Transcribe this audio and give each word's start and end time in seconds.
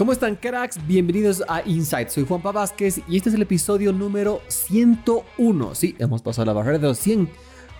¿Cómo 0.00 0.12
están 0.12 0.34
cracks? 0.34 0.78
Bienvenidos 0.86 1.44
a 1.46 1.60
Insight. 1.66 2.08
Soy 2.08 2.24
Juanpa 2.24 2.52
Vázquez 2.52 3.02
y 3.06 3.18
este 3.18 3.28
es 3.28 3.34
el 3.34 3.42
episodio 3.42 3.92
número 3.92 4.40
101. 4.48 5.74
Sí, 5.74 5.94
hemos 5.98 6.22
pasado 6.22 6.46
la 6.46 6.54
barrera 6.54 6.78
de 6.78 6.86
los 6.86 6.98
100, 7.00 7.28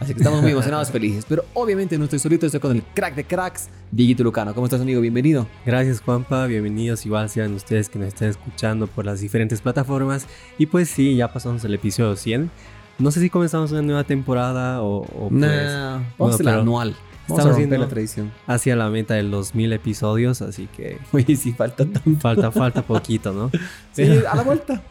así 0.01 0.13
que 0.13 0.21
estamos 0.21 0.43
muy 0.43 0.53
emocionados, 0.53 0.91
felices. 0.93 1.25
Pero 1.27 1.47
obviamente 1.55 1.97
no 1.97 2.05
estoy 2.05 2.19
solito, 2.19 2.45
estoy 2.45 2.61
con 2.61 2.73
el 2.77 2.83
crack 2.83 3.15
de 3.15 3.25
cracks, 3.25 3.71
Dieguito 3.91 4.23
Lucano. 4.23 4.53
¿Cómo 4.53 4.67
estás, 4.67 4.83
amigo? 4.83 5.01
Bienvenido. 5.01 5.47
Gracias, 5.65 6.03
Juanpa. 6.03 6.47
Bienvenidos. 6.47 7.07
Igual 7.07 7.31
sean 7.31 7.55
ustedes 7.55 7.89
que 7.89 7.99
nos 7.99 8.09
estén 8.09 8.29
escuchando 8.29 8.87
por 8.87 9.07
las 9.07 9.23
diferentes 9.23 9.63
plataformas. 9.63 10.27
Y 10.59 10.67
pues 10.67 10.91
sí, 10.91 11.17
ya 11.17 11.33
pasamos 11.33 11.65
el 11.65 11.73
episodio 11.73 12.17
100. 12.17 12.51
No 12.99 13.13
sé 13.13 13.21
si 13.21 13.31
comenzamos 13.31 13.73
una 13.73 13.81
nueva 13.81 14.05
temporada 14.05 14.83
o, 14.83 15.05
o 15.05 15.29
pues, 15.31 15.41
nah, 15.41 16.01
vamos 16.19 16.39
la 16.43 16.59
anual. 16.59 16.95
Estamos 17.31 17.55
haciendo 17.55 17.79
la 17.79 17.89
tradición. 17.89 18.33
Hacia 18.47 18.77
la 18.77 18.91
meta 18.91 19.15
de 19.15 19.23
los 19.23 19.55
mil 19.55 19.73
episodios, 19.73 20.43
así 20.43 20.69
que. 20.77 20.99
Uy, 21.13 21.25
sí, 21.37 21.53
falta 21.53 21.85
tanto. 21.85 22.21
Falta, 22.21 22.51
falta 22.51 22.83
poquito, 22.83 23.33
¿no? 23.33 23.51
sí, 23.93 24.03
a 24.03 24.35
la 24.35 24.43
vuelta. 24.45 24.83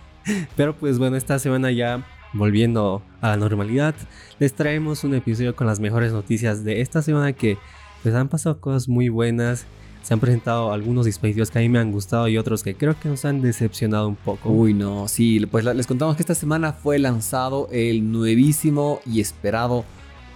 Pero 0.56 0.76
pues 0.76 1.00
bueno, 1.00 1.16
esta 1.16 1.40
semana 1.40 1.72
ya 1.72 2.06
volviendo 2.34 3.02
a 3.22 3.30
la 3.30 3.38
normalidad, 3.38 3.96
les 4.38 4.54
traemos 4.54 5.04
un 5.04 5.16
episodio 5.16 5.56
con 5.56 5.66
las 5.66 5.80
mejores 5.80 6.12
noticias 6.12 6.64
de 6.64 6.82
esta 6.82 7.02
semana 7.02 7.34
que 7.34 7.58
pues 8.04 8.14
han 8.16 8.30
pasado 8.30 8.60
cosas 8.60 8.88
muy 8.88 9.10
buenas. 9.10 9.66
Se 10.04 10.14
han 10.14 10.20
presentado 10.20 10.72
algunos 10.72 11.06
dispositivos 11.06 11.52
que 11.52 11.60
a 11.60 11.62
mí 11.62 11.68
me 11.68 11.80
han 11.80 11.92
gustado 11.92 12.28
y 12.28 12.38
otros 12.38 12.64
que 12.64 12.76
creo 12.76 12.98
que 12.98 13.10
nos 13.10 13.26
han 13.26 13.42
decepcionado 13.42 14.08
un 14.08 14.16
poco. 14.16 14.50
Uy, 14.50 14.74
no, 14.74 15.08
sí, 15.08 15.46
pues 15.46 15.66
les 15.66 15.88
contamos 15.88 16.16
que 16.16 16.24
esta 16.24 16.36
semana 16.36 16.72
fue 16.72 17.00
lanzado 17.00 17.68
el 17.72 18.10
nuevísimo 18.12 19.02
y 19.06 19.20
esperado 19.20 19.84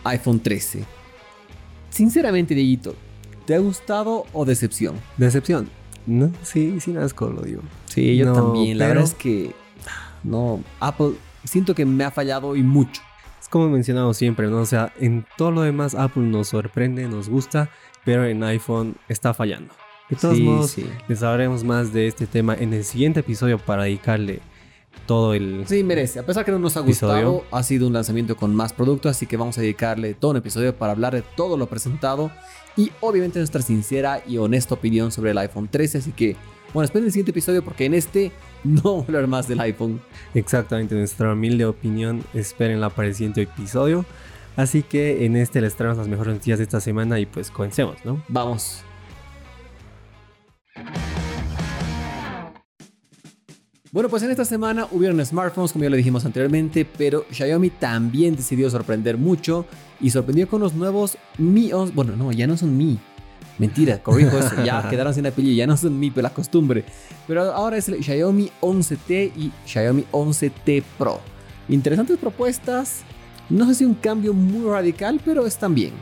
iPhone 0.03 0.41
13 0.41 0.85
Sinceramente, 1.93 2.55
Dieguito, 2.55 2.95
¿te 3.45 3.53
ha 3.53 3.59
gustado 3.59 4.25
o 4.33 4.45
decepción? 4.45 4.95
Decepción. 5.17 5.69
No, 6.07 6.31
sí, 6.41 6.79
sin 6.79 6.97
asco 6.97 7.27
lo 7.29 7.43
digo. 7.43 7.61
Sí, 7.85 8.17
yo 8.17 8.33
también. 8.33 8.79
La 8.79 8.87
verdad 8.87 9.03
es 9.03 9.13
que 9.13 9.51
no, 10.23 10.63
Apple 10.79 11.11
siento 11.43 11.75
que 11.75 11.85
me 11.85 12.03
ha 12.03 12.09
fallado 12.09 12.55
y 12.55 12.63
mucho. 12.63 13.03
Es 13.39 13.47
como 13.47 13.67
he 13.67 13.69
mencionado 13.69 14.11
siempre, 14.15 14.47
¿no? 14.47 14.61
O 14.61 14.65
sea, 14.65 14.91
en 14.99 15.23
todo 15.37 15.51
lo 15.51 15.61
demás 15.61 15.93
Apple 15.93 16.23
nos 16.23 16.47
sorprende, 16.47 17.07
nos 17.07 17.29
gusta, 17.29 17.69
pero 18.03 18.25
en 18.25 18.43
iPhone 18.43 18.95
está 19.07 19.35
fallando. 19.35 19.71
De 20.09 20.15
todos 20.15 20.39
modos, 20.39 20.75
les 21.07 21.21
hablaremos 21.21 21.63
más 21.63 21.93
de 21.93 22.07
este 22.07 22.25
tema 22.25 22.55
en 22.55 22.73
el 22.73 22.83
siguiente 22.85 23.19
episodio 23.19 23.59
para 23.59 23.83
dedicarle 23.83 24.41
todo 25.05 25.33
el. 25.33 25.65
Sí, 25.67 25.83
merece. 25.83 26.19
A 26.19 26.25
pesar 26.25 26.45
que 26.45 26.51
no 26.51 26.59
nos 26.59 26.77
ha 26.77 26.81
gustado, 26.81 27.43
ha 27.51 27.63
sido 27.63 27.87
un 27.87 27.93
lanzamiento 27.93 28.35
con 28.35 28.55
más 28.55 28.73
productos, 28.73 29.11
así 29.11 29.25
que 29.25 29.37
vamos 29.37 29.57
a 29.57 29.61
dedicarle 29.61 30.13
todo 30.13 30.31
un 30.31 30.37
episodio 30.37 30.75
para 30.75 30.93
hablar 30.93 31.13
de 31.13 31.23
todo 31.35 31.57
lo 31.57 31.67
presentado 31.67 32.31
y 32.75 32.91
obviamente 33.01 33.39
nuestra 33.39 33.61
sincera 33.61 34.21
y 34.27 34.37
honesta 34.37 34.73
opinión 34.73 35.11
sobre 35.11 35.31
el 35.31 35.37
iPhone 35.37 35.67
13. 35.67 35.99
Así 35.99 36.11
que, 36.11 36.35
bueno, 36.73 36.85
esperen 36.85 37.05
el 37.05 37.11
siguiente 37.11 37.31
episodio 37.31 37.63
porque 37.63 37.85
en 37.85 37.93
este 37.93 38.31
no 38.63 38.81
vamos 38.83 39.03
a 39.03 39.07
hablar 39.07 39.27
más 39.27 39.47
del 39.47 39.59
iPhone. 39.59 40.01
Exactamente, 40.33 40.95
nuestra 40.95 41.33
humilde 41.33 41.65
opinión. 41.65 42.23
Esperen 42.33 42.79
para 42.79 43.07
el 43.07 43.15
siguiente 43.15 43.41
episodio. 43.43 44.05
Así 44.55 44.83
que 44.83 45.25
en 45.25 45.35
este 45.35 45.61
les 45.61 45.75
traemos 45.75 45.97
las 45.97 46.07
mejores 46.07 46.35
noticias 46.35 46.59
de 46.59 46.63
esta 46.63 46.79
semana 46.79 47.19
y 47.19 47.25
pues 47.25 47.49
comencemos, 47.49 47.97
¿no? 48.05 48.23
Vamos. 48.27 48.83
Bueno, 53.93 54.09
pues 54.09 54.23
en 54.23 54.31
esta 54.31 54.43
semana 54.43 54.87
hubieron 54.89 55.23
smartphones, 55.23 55.71
como 55.71 55.83
ya 55.83 55.89
lo 55.91 55.95
dijimos 55.95 56.25
anteriormente, 56.25 56.83
pero 56.83 57.27
Xiaomi 57.29 57.69
también 57.69 58.35
decidió 58.35 58.67
sorprender 58.71 59.19
mucho 59.19 59.67
y 60.01 60.09
sorprendió 60.09 60.47
con 60.47 60.61
los 60.61 60.73
nuevos 60.73 61.15
Mi 61.37 61.71
11. 61.71 61.93
Bueno, 61.93 62.15
no, 62.15 62.31
ya 62.31 62.47
no 62.47 62.57
son 62.57 62.75
Mi. 62.75 62.97
Mentira, 63.59 64.01
corrijo 64.01 64.35
eso, 64.35 64.63
ya 64.63 64.81
quedaron 64.89 65.13
sin 65.13 65.27
apellido, 65.27 65.53
ya 65.53 65.67
no 65.67 65.77
son 65.77 65.99
Mi, 65.99 66.09
pero 66.09 66.23
la 66.23 66.33
costumbre. 66.33 66.85
Pero 67.27 67.43
ahora 67.53 67.77
es 67.77 67.87
el 67.87 68.03
Xiaomi 68.03 68.49
11T 68.61 69.31
y 69.37 69.51
Xiaomi 69.67 70.05
11T 70.11 70.83
Pro. 70.97 71.19
Interesantes 71.69 72.17
propuestas, 72.17 73.01
no 73.47 73.67
sé 73.67 73.75
si 73.75 73.85
un 73.85 73.93
cambio 73.93 74.33
muy 74.33 74.67
radical, 74.71 75.21
pero 75.23 75.45
están 75.45 75.75
bien. 75.75 75.93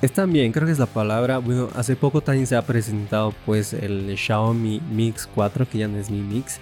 Están 0.00 0.32
bien, 0.32 0.50
creo 0.50 0.64
que 0.64 0.72
es 0.72 0.78
la 0.78 0.86
palabra. 0.86 1.36
Bueno, 1.38 1.68
hace 1.74 1.94
poco 1.94 2.22
también 2.22 2.46
se 2.46 2.56
ha 2.56 2.62
presentado 2.62 3.34
pues 3.44 3.74
el 3.74 4.16
Xiaomi 4.16 4.80
Mix 4.90 5.28
4, 5.34 5.68
que 5.68 5.76
ya 5.76 5.88
no 5.88 5.98
es 5.98 6.08
Mi 6.08 6.22
Mix 6.22 6.58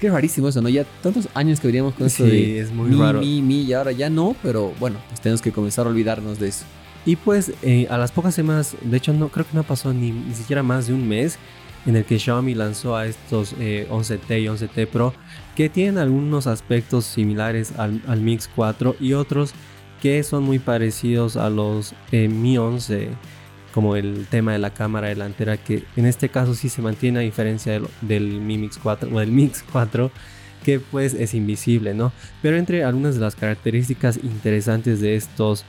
es 0.00 0.12
rarísimo 0.12 0.48
eso, 0.48 0.60
¿no? 0.60 0.68
Ya 0.68 0.84
tantos 1.02 1.28
años 1.34 1.60
que 1.60 1.68
veníamos 1.68 1.94
con 1.94 2.06
eso 2.06 2.24
de 2.24 2.60
es 2.60 2.70
muy 2.70 2.90
mi, 2.90 3.00
raro. 3.00 3.20
mi, 3.20 3.42
mi, 3.42 3.62
y 3.62 3.72
ahora 3.72 3.92
ya 3.92 4.10
no, 4.10 4.36
pero 4.42 4.72
bueno, 4.78 4.98
pues 5.08 5.20
tenemos 5.20 5.42
que 5.42 5.52
comenzar 5.52 5.86
a 5.86 5.90
olvidarnos 5.90 6.38
de 6.38 6.48
eso. 6.48 6.64
Y 7.06 7.16
pues 7.16 7.52
eh, 7.62 7.86
a 7.88 7.96
las 7.98 8.10
pocas 8.10 8.34
semanas, 8.34 8.74
de 8.82 8.96
hecho 8.96 9.12
no 9.12 9.28
creo 9.28 9.46
que 9.46 9.56
no 9.56 9.62
pasó 9.62 9.92
ni, 9.94 10.10
ni 10.10 10.34
siquiera 10.34 10.62
más 10.62 10.88
de 10.88 10.94
un 10.94 11.08
mes 11.08 11.38
en 11.86 11.94
el 11.96 12.04
que 12.04 12.18
Xiaomi 12.18 12.54
lanzó 12.54 12.96
a 12.96 13.06
estos 13.06 13.54
11T 13.56 14.30
eh, 14.30 14.40
y 14.40 14.46
11T 14.46 14.88
Pro 14.88 15.14
que 15.54 15.68
tienen 15.68 15.98
algunos 15.98 16.48
aspectos 16.48 17.04
similares 17.04 17.72
al, 17.78 18.02
al, 18.08 18.20
Mix 18.20 18.50
4 18.54 18.96
y 19.00 19.12
otros 19.12 19.54
que 20.02 20.22
son 20.24 20.42
muy 20.42 20.58
parecidos 20.58 21.36
a 21.36 21.48
los 21.48 21.94
eh, 22.12 22.28
Mi 22.28 22.58
11 22.58 23.08
como 23.76 23.94
el 23.94 24.26
tema 24.30 24.54
de 24.54 24.58
la 24.58 24.70
cámara 24.70 25.08
delantera, 25.08 25.58
que 25.58 25.84
en 25.96 26.06
este 26.06 26.30
caso 26.30 26.54
sí 26.54 26.70
se 26.70 26.80
mantiene 26.80 27.18
a 27.18 27.22
diferencia 27.22 27.78
del, 28.00 28.40
Mi 28.40 28.56
Mix 28.56 28.78
4 28.78 29.10
o 29.12 29.20
del 29.20 29.30
Mix 29.30 29.62
4, 29.70 30.10
que 30.64 30.80
pues 30.80 31.12
es 31.12 31.34
invisible, 31.34 31.92
¿no? 31.92 32.10
Pero 32.40 32.56
entre 32.56 32.84
algunas 32.84 33.16
de 33.16 33.20
las 33.20 33.36
características 33.36 34.16
interesantes 34.16 35.02
de 35.02 35.16
estos 35.16 35.66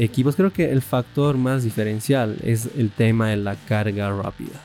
equipos, 0.00 0.34
creo 0.34 0.52
que 0.52 0.72
el 0.72 0.82
factor 0.82 1.36
más 1.36 1.62
diferencial 1.62 2.36
es 2.42 2.68
el 2.76 2.90
tema 2.90 3.28
de 3.28 3.36
la 3.36 3.54
carga 3.54 4.10
rápida. 4.10 4.60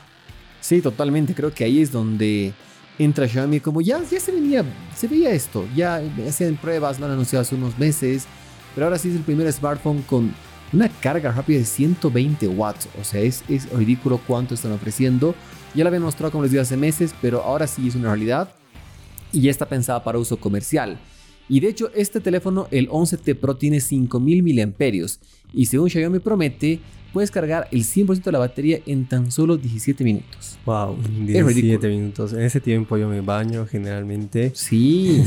Sí, 0.60 0.82
totalmente, 0.82 1.34
creo 1.34 1.54
que 1.54 1.62
ahí 1.62 1.80
es 1.80 1.92
donde 1.92 2.52
entra 2.98 3.28
Xiaomi, 3.28 3.60
como 3.60 3.80
ya, 3.80 4.02
ya 4.02 4.18
se 4.18 4.32
venía, 4.32 4.64
se 4.96 5.06
veía 5.06 5.30
esto, 5.30 5.68
ya 5.76 6.02
hacían 6.28 6.56
pruebas, 6.56 6.98
lo 6.98 7.06
han 7.06 7.12
anunciado 7.12 7.42
hace 7.42 7.54
unos 7.54 7.78
meses, 7.78 8.26
pero 8.74 8.86
ahora 8.86 8.98
sí 8.98 9.08
es 9.08 9.14
el 9.14 9.22
primer 9.22 9.52
smartphone 9.52 10.02
con 10.02 10.34
una 10.72 10.88
carga 10.88 11.32
rápida 11.32 11.58
de 11.58 11.64
120 11.64 12.48
watts. 12.48 12.88
O 13.00 13.04
sea, 13.04 13.20
es, 13.20 13.44
es 13.48 13.70
ridículo 13.70 14.20
cuánto 14.26 14.54
están 14.54 14.72
ofreciendo. 14.72 15.34
Ya 15.74 15.84
la 15.84 15.88
había 15.88 16.00
mostrado 16.00 16.32
como 16.32 16.42
les 16.42 16.52
digo 16.52 16.62
hace 16.62 16.76
meses, 16.76 17.14
pero 17.20 17.42
ahora 17.42 17.66
sí 17.66 17.88
es 17.88 17.94
una 17.94 18.08
realidad 18.08 18.54
y 19.32 19.42
ya 19.42 19.50
está 19.50 19.66
pensada 19.66 20.02
para 20.04 20.18
uso 20.18 20.36
comercial. 20.36 20.98
Y 21.48 21.60
de 21.60 21.68
hecho, 21.68 21.90
este 21.94 22.20
teléfono, 22.20 22.68
el 22.70 22.88
11T 22.88 23.38
Pro, 23.38 23.56
tiene 23.56 23.80
5000 23.80 24.42
mAh 24.66 25.06
y 25.52 25.66
según 25.66 25.90
Xiaomi 25.90 26.18
promete, 26.20 26.80
puedes 27.12 27.30
cargar 27.30 27.68
el 27.70 27.84
100% 27.84 28.22
de 28.22 28.32
la 28.32 28.38
batería 28.38 28.80
en 28.86 29.06
tan 29.06 29.30
solo 29.30 29.56
17 29.56 30.02
minutos. 30.04 30.58
Wow, 30.64 30.96
17 31.26 31.88
minutos. 31.88 32.32
En 32.32 32.40
ese 32.40 32.60
tiempo 32.60 32.96
yo 32.96 33.08
me 33.08 33.20
baño 33.20 33.66
generalmente. 33.66 34.52
Sí, 34.62 35.24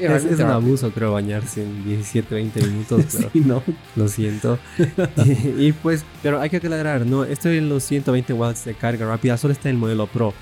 es, 0.00 0.40
un 0.40 0.42
abuso, 0.42 0.90
creo, 0.90 1.12
bañarse 1.12 1.62
en 1.62 1.84
17, 1.84 2.34
20 2.34 2.66
minutos. 2.66 3.04
Pero 3.12 3.30
sí, 3.32 3.40
no. 3.40 3.62
Lo 3.94 4.08
siento. 4.08 4.58
y, 5.58 5.72
pues, 5.72 6.04
pero 6.22 6.40
hay 6.40 6.50
que 6.50 6.56
aclarar, 6.56 7.04
¿no? 7.06 7.24
Esto 7.24 7.50
en 7.50 7.68
los 7.68 7.84
120 7.84 8.32
watts 8.32 8.64
de 8.64 8.74
carga 8.74 9.06
rápida 9.06 9.36
solo 9.36 9.52
está 9.52 9.68
en 9.68 9.76
el 9.76 9.80
modelo 9.80 10.06
Pro. 10.06 10.32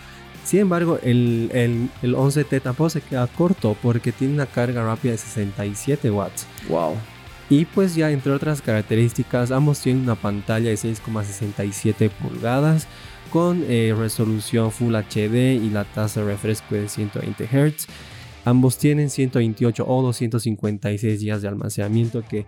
Sin 0.45 0.61
embargo, 0.61 0.99
el, 1.03 1.51
el, 1.53 1.91
el 2.03 2.15
11T 2.15 2.63
tampoco 2.63 2.91
se 2.91 3.01
queda 3.01 3.27
corto 3.27 3.77
porque 3.83 4.13
tiene 4.13 4.35
una 4.35 4.47
carga 4.47 4.85
rápida 4.85 5.13
de 5.13 5.19
67 5.19 6.11
watts. 6.11 6.47
Wow. 6.69 6.95
Y 7.49 7.65
pues 7.65 7.95
ya 7.95 8.11
entre 8.11 8.33
otras 8.33 8.61
características, 8.61 9.53
ambos 9.53 9.81
tienen 9.81 10.03
una 10.03 10.17
pantalla 10.17 10.71
de 10.71 10.77
6,67 10.77 12.11
pulgadas 12.11 12.87
con 13.31 13.65
eh, 13.69 13.95
resolución 13.97 14.73
Full 14.73 14.95
HD 14.95 15.55
y 15.55 15.71
la 15.71 15.85
tasa 15.85 16.21
de 16.21 16.27
refresco 16.27 16.75
de 16.75 16.89
120 16.89 17.47
Hz. 17.47 17.87
Ambos 18.45 18.79
tienen 18.79 19.11
128 19.11 19.85
o 19.87 20.03
256 20.03 21.23
GB 21.23 21.41
de 21.41 21.49
almacenamiento 21.49 22.23
que 22.23 22.47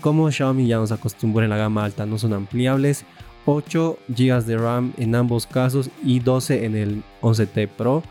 como 0.00 0.30
Xiaomi 0.30 0.66
ya 0.66 0.76
nos 0.76 0.92
acostumbró 0.92 1.42
en 1.42 1.50
la 1.50 1.56
gama 1.56 1.84
alta 1.84 2.06
no 2.06 2.18
son 2.18 2.32
ampliables. 2.32 3.04
8 3.46 3.98
GB 4.08 4.44
de 4.44 4.58
RAM 4.58 4.92
en 4.98 5.14
ambos 5.14 5.46
casos 5.46 5.90
y 6.04 6.20
12 6.20 6.66
en 6.66 6.76
el 6.76 7.02
11T 7.22 7.68
Pro. 7.68 8.02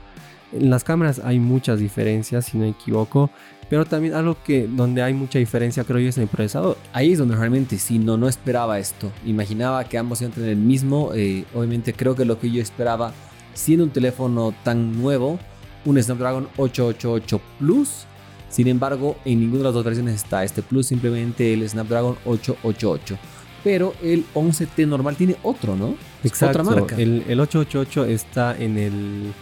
En 0.53 0.69
las 0.69 0.83
cámaras 0.83 1.19
hay 1.23 1.39
muchas 1.39 1.79
diferencias 1.79 2.45
si 2.45 2.57
no 2.57 2.65
me 2.65 2.71
equivoco. 2.71 3.29
Pero 3.69 3.85
también 3.85 4.13
algo 4.13 4.38
que 4.44 4.65
donde 4.67 5.01
hay 5.01 5.13
mucha 5.13 5.39
diferencia 5.39 5.83
creo 5.83 5.99
yo 5.99 6.09
es 6.09 6.17
en 6.17 6.23
el 6.23 6.29
procesador. 6.29 6.77
Ahí 6.94 7.11
es 7.11 7.19
donde 7.19 7.35
realmente 7.35 7.77
sí, 7.77 7.99
no, 7.99 8.17
no 8.17 8.29
esperaba 8.29 8.79
esto. 8.79 9.11
Imaginaba 9.25 9.83
que 9.83 9.97
ambos 9.97 10.21
iban 10.21 10.31
a 10.31 10.35
tener 10.35 10.51
el 10.51 10.57
mismo. 10.57 11.11
Eh, 11.13 11.44
obviamente 11.53 11.94
creo 11.94 12.15
que 12.15 12.23
lo 12.23 12.39
que 12.39 12.49
yo 12.49 12.61
esperaba, 12.61 13.11
siendo 13.53 13.83
un 13.83 13.89
teléfono 13.89 14.53
tan 14.63 15.01
nuevo, 15.01 15.38
un 15.83 16.01
Snapdragon 16.01 16.47
888 16.57 17.41
Plus. 17.59 18.05
Sin 18.50 18.69
embargo, 18.69 19.17
en 19.25 19.41
ninguna 19.41 19.59
de 19.59 19.63
las 19.65 19.73
dos 19.73 19.83
versiones 19.83 20.15
está 20.15 20.45
este 20.45 20.61
Plus, 20.61 20.88
simplemente 20.88 21.53
el 21.53 21.67
Snapdragon 21.67 22.15
888. 22.25 23.17
Pero 23.65 23.93
el 24.01 24.23
11T 24.33 24.88
normal 24.88 25.17
tiene 25.17 25.35
otro, 25.43 25.75
¿no? 25.75 25.95
Exacto. 26.23 26.61
Otra 26.61 26.75
marca. 26.75 26.95
El, 26.95 27.25
el 27.27 27.39
888 27.41 28.05
está 28.05 28.55
en 28.57 28.77
el 28.77 29.33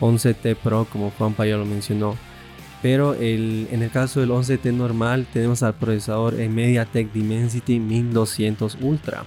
11T 0.00 0.56
Pro, 0.56 0.86
como 0.90 1.10
Juanpa 1.10 1.46
ya 1.46 1.56
lo 1.56 1.64
mencionó 1.64 2.16
pero 2.82 3.14
en 3.14 3.82
el 3.82 3.90
caso 3.90 4.20
del 4.20 4.30
11T 4.30 4.72
normal 4.72 5.26
tenemos 5.32 5.62
al 5.62 5.74
procesador 5.74 6.34
MediaTek 6.34 7.12
Dimensity 7.12 7.80
1200 7.80 8.78
Ultra. 8.80 9.24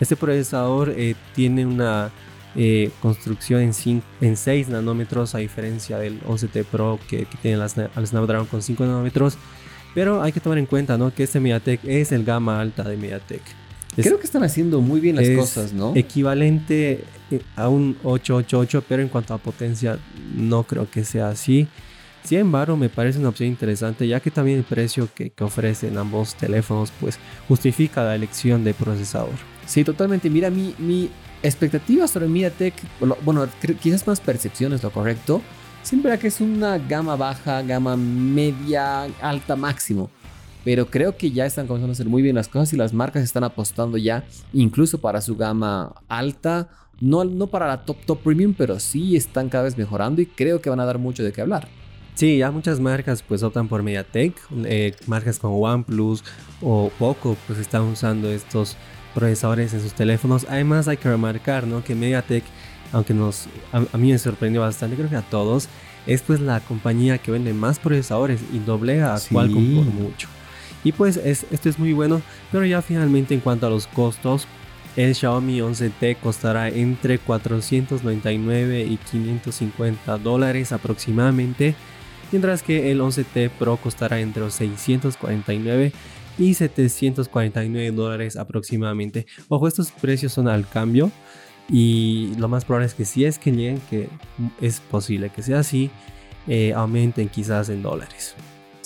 Este 0.00 0.16
procesador 0.16 0.92
eh, 0.96 1.14
tiene 1.34 1.66
una 1.66 2.10
eh, 2.56 2.90
construcción 3.00 3.60
en, 3.60 4.02
en 4.20 4.36
6 4.36 4.68
nanómetros 4.70 5.34
a 5.34 5.38
diferencia 5.38 5.98
del 5.98 6.20
11T 6.22 6.64
Pro 6.64 6.98
que, 7.08 7.26
tiene 7.42 7.58
las, 7.58 7.78
al 7.78 8.06
Snapdragon 8.06 8.46
con 8.46 8.62
5 8.62 8.84
nanómetros. 8.84 9.36
Pero 9.94 10.22
hay 10.22 10.32
que 10.32 10.40
tomar 10.40 10.58
en 10.58 10.66
cuenta 10.66 10.96
¿no? 10.96 11.12
que 11.14 11.24
este 11.24 11.38
MediaTek 11.38 11.84
es 11.84 12.12
el 12.12 12.24
gama 12.24 12.60
alta 12.60 12.82
de 12.82 12.96
MediaTek. 12.96 13.42
Creo 13.96 14.18
que 14.18 14.24
están 14.24 14.42
haciendo 14.42 14.80
muy 14.80 15.00
bien 15.00 15.16
las 15.16 15.28
cosas, 15.30 15.72
¿no? 15.72 15.92
Equivalente 15.96 17.04
eh, 17.30 17.40
a 17.56 17.68
un 17.68 17.96
888, 18.02 18.84
pero 18.88 19.02
en 19.02 19.08
cuanto 19.08 19.34
a 19.34 19.38
potencia 19.38 19.98
no 20.34 20.62
creo 20.62 20.90
que 20.90 21.04
sea 21.04 21.28
así. 21.28 21.68
Sin 22.22 22.38
embargo, 22.38 22.76
me 22.76 22.88
parece 22.88 23.18
una 23.18 23.30
opción 23.30 23.48
interesante, 23.48 24.06
ya 24.06 24.20
que 24.20 24.30
también 24.30 24.58
el 24.58 24.64
precio 24.64 25.08
que, 25.14 25.30
que 25.30 25.44
ofrecen 25.44 25.96
ambos 25.96 26.34
teléfonos 26.34 26.92
pues 27.00 27.18
justifica 27.48 28.04
la 28.04 28.14
elección 28.14 28.62
de 28.62 28.74
procesador. 28.74 29.30
Sí, 29.66 29.84
totalmente. 29.84 30.28
Mira, 30.28 30.50
mi, 30.50 30.74
mi 30.78 31.10
expectativa 31.42 32.06
sobre 32.06 32.28
MediaTek, 32.28 32.74
bueno, 33.24 33.46
quizás 33.80 34.06
más 34.06 34.20
percepción 34.20 34.72
es 34.72 34.82
lo 34.82 34.90
correcto. 34.90 35.40
Siempre 35.82 36.18
que 36.18 36.26
es 36.26 36.40
una 36.40 36.76
gama 36.76 37.16
baja, 37.16 37.62
gama 37.62 37.96
media, 37.96 39.04
alta, 39.22 39.56
máximo. 39.56 40.10
Pero 40.64 40.86
creo 40.86 41.16
que 41.16 41.30
ya 41.30 41.46
están 41.46 41.66
comenzando 41.66 41.92
a 41.92 41.94
hacer 41.94 42.08
muy 42.08 42.22
bien 42.22 42.36
las 42.36 42.48
cosas 42.48 42.72
y 42.72 42.76
las 42.76 42.92
marcas 42.92 43.22
están 43.22 43.44
apostando 43.44 43.96
ya 43.96 44.24
incluso 44.52 44.98
para 44.98 45.20
su 45.20 45.36
gama 45.36 45.94
alta. 46.08 46.68
No, 47.00 47.24
no 47.24 47.46
para 47.46 47.66
la 47.66 47.84
top 47.84 47.96
top 48.04 48.18
premium, 48.20 48.54
pero 48.56 48.78
sí 48.78 49.16
están 49.16 49.48
cada 49.48 49.64
vez 49.64 49.78
mejorando 49.78 50.20
y 50.20 50.26
creo 50.26 50.60
que 50.60 50.68
van 50.68 50.80
a 50.80 50.84
dar 50.84 50.98
mucho 50.98 51.22
de 51.22 51.32
qué 51.32 51.40
hablar. 51.40 51.68
Sí, 52.14 52.36
ya 52.36 52.50
muchas 52.50 52.80
marcas 52.80 53.22
pues 53.22 53.42
optan 53.42 53.68
por 53.68 53.82
MediaTek, 53.82 54.34
eh, 54.64 54.94
marcas 55.06 55.38
como 55.38 55.58
OnePlus 55.58 56.22
o 56.60 56.90
Poco 56.98 57.36
pues 57.46 57.58
están 57.58 57.82
usando 57.82 58.30
estos 58.30 58.76
procesadores 59.14 59.72
en 59.72 59.80
sus 59.80 59.94
teléfonos. 59.94 60.46
Además 60.48 60.88
hay 60.88 60.98
que 60.98 61.08
remarcar 61.08 61.66
¿no? 61.66 61.82
que 61.82 61.94
MediaTek, 61.94 62.44
aunque 62.92 63.14
nos, 63.14 63.46
a, 63.72 63.96
mí 63.96 64.12
me 64.12 64.18
sorprendió 64.18 64.60
bastante, 64.60 64.96
creo 64.96 65.08
que 65.08 65.16
a 65.16 65.22
todos, 65.22 65.68
es 66.06 66.20
pues 66.20 66.40
la 66.40 66.60
compañía 66.60 67.16
que 67.16 67.30
vende 67.30 67.54
más 67.54 67.78
procesadores 67.78 68.40
y 68.52 68.58
doblega 68.58 69.14
a 69.14 69.20
Qualcomm 69.20 69.76
por 69.76 69.84
mucho. 69.86 70.28
Y 70.84 70.92
pues 70.92 71.16
es, 71.16 71.46
esto 71.50 71.68
es 71.68 71.78
muy 71.78 71.92
bueno, 71.92 72.22
pero 72.50 72.64
ya 72.64 72.82
finalmente 72.82 73.34
en 73.34 73.40
cuanto 73.40 73.66
a 73.66 73.70
los 73.70 73.86
costos, 73.86 74.46
el 74.96 75.14
Xiaomi 75.14 75.60
11T 75.60 76.18
costará 76.20 76.68
entre 76.68 77.18
499 77.18 78.84
y 78.84 78.96
550 78.96 80.18
dólares 80.18 80.72
aproximadamente, 80.72 81.74
mientras 82.32 82.62
que 82.62 82.90
el 82.90 83.00
11T 83.00 83.50
Pro 83.50 83.76
costará 83.76 84.20
entre 84.20 84.42
los 84.42 84.54
649 84.54 85.92
y 86.38 86.54
749 86.54 87.90
dólares 87.92 88.36
aproximadamente. 88.36 89.26
Ojo, 89.48 89.68
estos 89.68 89.92
precios 89.92 90.32
son 90.32 90.48
al 90.48 90.68
cambio 90.68 91.10
y 91.68 92.32
lo 92.36 92.48
más 92.48 92.64
probable 92.64 92.86
es 92.86 92.94
que 92.94 93.04
si 93.04 93.24
es 93.24 93.38
que 93.38 93.52
lleguen, 93.52 93.80
que 93.90 94.08
es 94.60 94.80
posible 94.80 95.30
que 95.30 95.42
sea 95.42 95.60
así, 95.60 95.90
eh, 96.48 96.72
aumenten 96.74 97.28
quizás 97.28 97.68
en 97.68 97.82
dólares. 97.82 98.34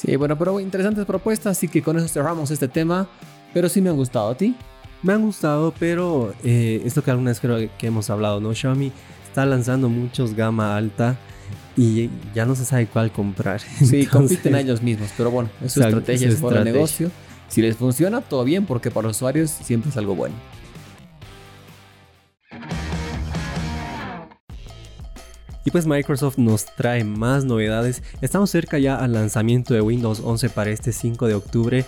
Sí, 0.04 0.16
bueno, 0.16 0.36
pero 0.38 0.60
interesantes 0.60 1.04
propuestas, 1.06 1.56
así 1.56 1.68
que 1.68 1.82
con 1.82 1.96
eso 1.96 2.08
cerramos 2.08 2.50
este 2.50 2.68
tema, 2.68 3.08
pero 3.52 3.68
sí 3.68 3.80
me 3.80 3.90
han 3.90 3.96
gustado 3.96 4.30
a 4.30 4.36
ti. 4.36 4.54
Me 5.02 5.12
han 5.12 5.22
gustado, 5.22 5.72
pero 5.78 6.34
eh, 6.42 6.82
esto 6.84 7.02
que 7.02 7.10
alguna 7.10 7.30
vez 7.30 7.40
creo 7.40 7.68
que 7.78 7.86
hemos 7.86 8.10
hablado, 8.10 8.40
¿no? 8.40 8.54
Xiaomi 8.54 8.90
está 9.26 9.44
lanzando 9.44 9.88
muchos 9.88 10.34
gama 10.34 10.76
alta 10.76 11.16
y 11.76 12.08
ya 12.34 12.46
no 12.46 12.54
se 12.54 12.64
sabe 12.64 12.86
cuál 12.86 13.12
comprar. 13.12 13.60
Sí, 13.60 14.06
compiten 14.06 14.54
a 14.54 14.60
ellos 14.60 14.82
mismos, 14.82 15.10
pero 15.16 15.30
bueno, 15.30 15.50
es 15.62 15.72
su 15.72 15.82
estrategia, 15.82 16.28
es 16.28 16.42
el 16.42 16.64
negocio. 16.64 17.10
Si 17.48 17.62
les 17.62 17.76
funciona, 17.76 18.20
todo 18.20 18.44
bien, 18.44 18.66
porque 18.66 18.90
para 18.90 19.08
los 19.08 19.16
usuarios 19.16 19.50
siempre 19.50 19.90
es 19.90 19.96
algo 19.96 20.14
bueno. 20.14 20.34
Y 25.64 25.70
pues 25.70 25.86
Microsoft 25.86 26.36
nos 26.38 26.66
trae 26.66 27.04
más 27.04 27.44
novedades. 27.44 28.02
Estamos 28.20 28.50
cerca 28.50 28.78
ya 28.78 28.96
al 28.96 29.14
lanzamiento 29.14 29.72
de 29.72 29.80
Windows 29.80 30.20
11 30.22 30.50
para 30.50 30.70
este 30.70 30.92
5 30.92 31.26
de 31.26 31.34
octubre. 31.34 31.84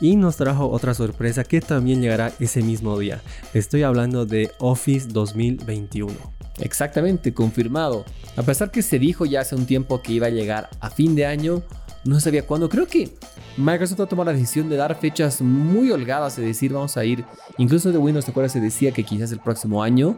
Y 0.00 0.16
nos 0.16 0.36
trajo 0.36 0.68
otra 0.68 0.94
sorpresa 0.94 1.44
que 1.44 1.60
también 1.60 2.00
llegará 2.00 2.32
ese 2.40 2.62
mismo 2.62 2.98
día. 2.98 3.20
Estoy 3.54 3.82
hablando 3.82 4.26
de 4.26 4.50
Office 4.58 5.06
2021. 5.08 6.12
Exactamente, 6.58 7.32
confirmado. 7.32 8.04
A 8.36 8.42
pesar 8.42 8.70
que 8.70 8.82
se 8.82 8.98
dijo 8.98 9.26
ya 9.26 9.42
hace 9.42 9.54
un 9.54 9.66
tiempo 9.66 10.02
que 10.02 10.12
iba 10.12 10.26
a 10.26 10.30
llegar 10.30 10.68
a 10.80 10.90
fin 10.90 11.14
de 11.14 11.26
año, 11.26 11.62
no 12.04 12.18
sabía 12.18 12.46
cuándo. 12.46 12.68
Creo 12.68 12.86
que 12.86 13.10
Microsoft 13.56 14.00
ha 14.00 14.06
tomado 14.06 14.30
la 14.30 14.36
decisión 14.36 14.68
de 14.68 14.76
dar 14.76 14.98
fechas 14.98 15.40
muy 15.40 15.90
holgadas, 15.90 16.36
de 16.36 16.44
decir 16.44 16.72
vamos 16.72 16.96
a 16.96 17.04
ir. 17.04 17.24
Incluso 17.58 17.92
de 17.92 17.98
Windows, 17.98 18.24
¿te 18.24 18.30
acuerdas? 18.30 18.52
Se 18.52 18.60
decía 18.60 18.92
que 18.92 19.04
quizás 19.04 19.32
el 19.32 19.40
próximo 19.40 19.82
año 19.82 20.16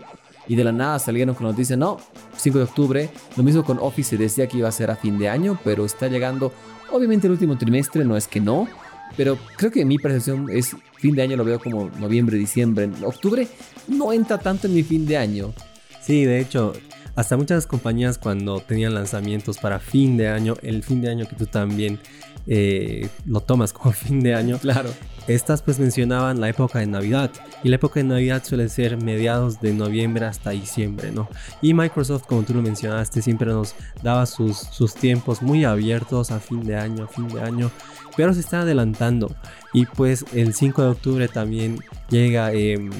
y 0.49 0.57
de 0.57 0.65
la 0.65 0.73
nada 0.73 0.99
salieron 0.99 1.35
con 1.35 1.47
noticias, 1.47 1.79
no, 1.79 1.99
5 2.37 2.59
de 2.59 2.65
octubre. 2.65 3.11
Lo 3.37 3.43
mismo 3.43 3.65
con 3.65 3.79
Office, 3.79 4.11
se 4.11 4.17
decía 4.17 4.47
que 4.47 4.59
iba 4.59 4.69
a 4.69 4.73
ser 4.73 4.91
a 4.91 4.97
fin 4.97 5.19
de 5.19 5.29
año, 5.29 5.59
pero 5.65 5.85
está 5.85 6.09
llegando, 6.09 6.53
obviamente 6.91 7.27
el 7.27 7.33
último 7.33 7.57
trimestre, 7.57 8.05
no 8.05 8.17
es 8.17 8.27
que 8.27 8.41
no, 8.41 8.69
pero 9.17 9.39
creo 9.57 9.71
que 9.71 9.85
mi 9.85 9.99
percepción 9.99 10.49
es 10.51 10.75
fin 10.97 11.15
de 11.15 11.23
año 11.23 11.37
lo 11.37 11.45
veo 11.45 11.61
como 11.61 11.91
noviembre, 11.99 12.37
diciembre. 12.37 12.91
Octubre 13.05 13.47
no 13.89 14.13
entra 14.13 14.39
tanto 14.39 14.67
en 14.67 14.75
mi 14.75 14.83
fin 14.83 15.07
de 15.07 15.17
año. 15.17 15.53
Sí, 16.01 16.25
de 16.25 16.41
hecho, 16.41 16.73
hasta 17.15 17.37
muchas 17.37 17.67
compañías 17.67 18.19
cuando 18.19 18.61
tenían 18.61 18.95
lanzamientos 18.95 19.59
para 19.59 19.79
fin 19.79 20.17
de 20.17 20.29
año, 20.29 20.55
el 20.63 20.83
fin 20.83 21.03
de 21.03 21.11
año 21.11 21.29
que 21.29 21.37
tú 21.37 21.47
también 21.47 22.01
eh, 22.47 23.09
lo 23.27 23.41
tomas 23.41 23.73
como 23.73 23.93
fin 23.93 24.21
de 24.21 24.35
año. 24.35 24.59
Claro. 24.59 24.91
Estas 25.29 25.63
pues 25.63 25.79
mencionaban 25.79 26.41
la 26.41 26.49
época 26.49 26.81
de 26.81 26.87
Navidad 26.87 27.31
y 27.63 27.69
la 27.69 27.77
época 27.77 28.01
de 28.01 28.05
Navidad 28.05 28.43
suele 28.45 28.69
ser 28.69 29.01
mediados 29.01 29.61
de 29.61 29.73
noviembre 29.73 30.27
hasta 30.27 30.51
diciembre, 30.51 31.13
¿no? 31.13 31.29
Y 31.61 31.75
Microsoft, 31.75 32.25
como 32.27 32.43
tú 32.43 32.55
lo 32.55 32.63
mencionaste, 32.63 33.23
siempre 33.23 33.47
nos 33.47 33.77
daba 34.03 34.27
sus, 34.27 34.57
sus 34.57 34.95
tiempos 34.95 35.41
muy 35.41 35.65
abiertos 35.65 36.33
a 36.33 36.41
fin 36.41 36.65
de 36.65 36.77
año, 36.77 37.05
a 37.05 37.07
fin 37.07 37.29
de 37.29 37.41
año, 37.41 37.71
pero 38.17 38.35
se 38.35 38.41
está 38.41 38.63
adelantando 38.63 39.33
y 39.73 39.87
pues 39.87 40.25
el 40.33 40.55
5 40.55 40.83
de 40.83 40.89
octubre 40.89 41.29
también 41.29 41.79
llega 42.11 42.53
em, 42.53 42.91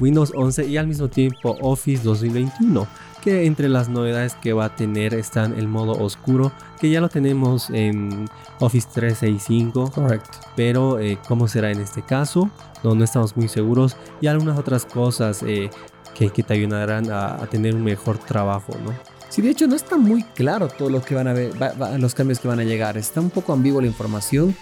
Windows 0.00 0.32
11 0.34 0.66
y 0.66 0.78
al 0.78 0.86
mismo 0.86 1.08
tiempo 1.08 1.56
Office 1.60 2.02
2021 2.02 2.88
que 3.20 3.46
entre 3.46 3.68
las 3.68 3.88
novedades 3.88 4.34
que 4.34 4.52
va 4.52 4.66
a 4.66 4.76
tener 4.76 5.14
están 5.14 5.58
el 5.58 5.68
modo 5.68 5.92
oscuro, 5.92 6.52
que 6.80 6.90
ya 6.90 7.00
lo 7.00 7.08
tenemos 7.08 7.70
en 7.70 8.28
Office 8.58 8.88
365. 8.92 9.90
Correcto. 9.90 10.38
Pero 10.56 10.98
eh, 10.98 11.18
cómo 11.28 11.48
será 11.48 11.70
en 11.70 11.80
este 11.80 12.02
caso, 12.02 12.50
no, 12.82 12.94
no 12.94 13.04
estamos 13.04 13.36
muy 13.36 13.48
seguros. 13.48 13.96
Y 14.20 14.26
algunas 14.26 14.58
otras 14.58 14.84
cosas 14.84 15.42
eh, 15.42 15.70
que, 16.14 16.30
que, 16.30 16.42
te 16.42 16.54
ayudarán 16.54 17.10
a, 17.10 17.38
tener 17.50 17.74
un 17.74 17.84
mejor 17.84 18.18
trabajo, 18.18 18.72
¿no? 18.84 18.92
Sí, 19.28 19.42
de 19.42 19.50
hecho 19.50 19.68
no 19.68 19.76
está 19.76 19.96
muy 19.96 20.24
claro 20.24 20.66
todo 20.68 20.90
lo 20.90 21.02
que 21.02 21.14
van 21.14 21.28
a 21.28 21.32
ver, 21.32 21.52
los 21.98 22.14
cambios 22.14 22.40
que 22.40 22.48
van 22.48 22.58
a 22.58 22.64
llegar. 22.64 22.98
Está 22.98 23.20
un 23.20 23.30
poco 23.30 23.52
ambiguo 23.52 23.80
la 23.80 23.86
información. 23.86 24.56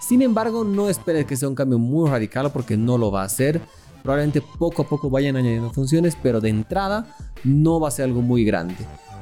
Sin 0.00 0.22
embargo, 0.22 0.64
no 0.64 0.88
esperes 0.88 1.26
que 1.26 1.36
sea 1.36 1.48
un 1.48 1.54
cambio 1.54 1.78
muy 1.78 2.08
radical 2.08 2.50
porque 2.52 2.76
no 2.76 2.98
lo 2.98 3.10
va 3.10 3.22
a 3.22 3.24
hacer. 3.24 3.60
Probablemente 4.02 4.42
poco 4.58 4.82
a 4.82 4.88
poco 4.88 5.10
vayan 5.10 5.36
añadiendo 5.36 5.70
funciones, 5.70 6.16
pero 6.20 6.40
de 6.40 6.48
entrada 6.48 7.06
no 7.44 7.80
va 7.80 7.88
a 7.88 7.90
ser 7.90 8.06
algo 8.06 8.22
muy 8.22 8.44
grande. 8.44 8.76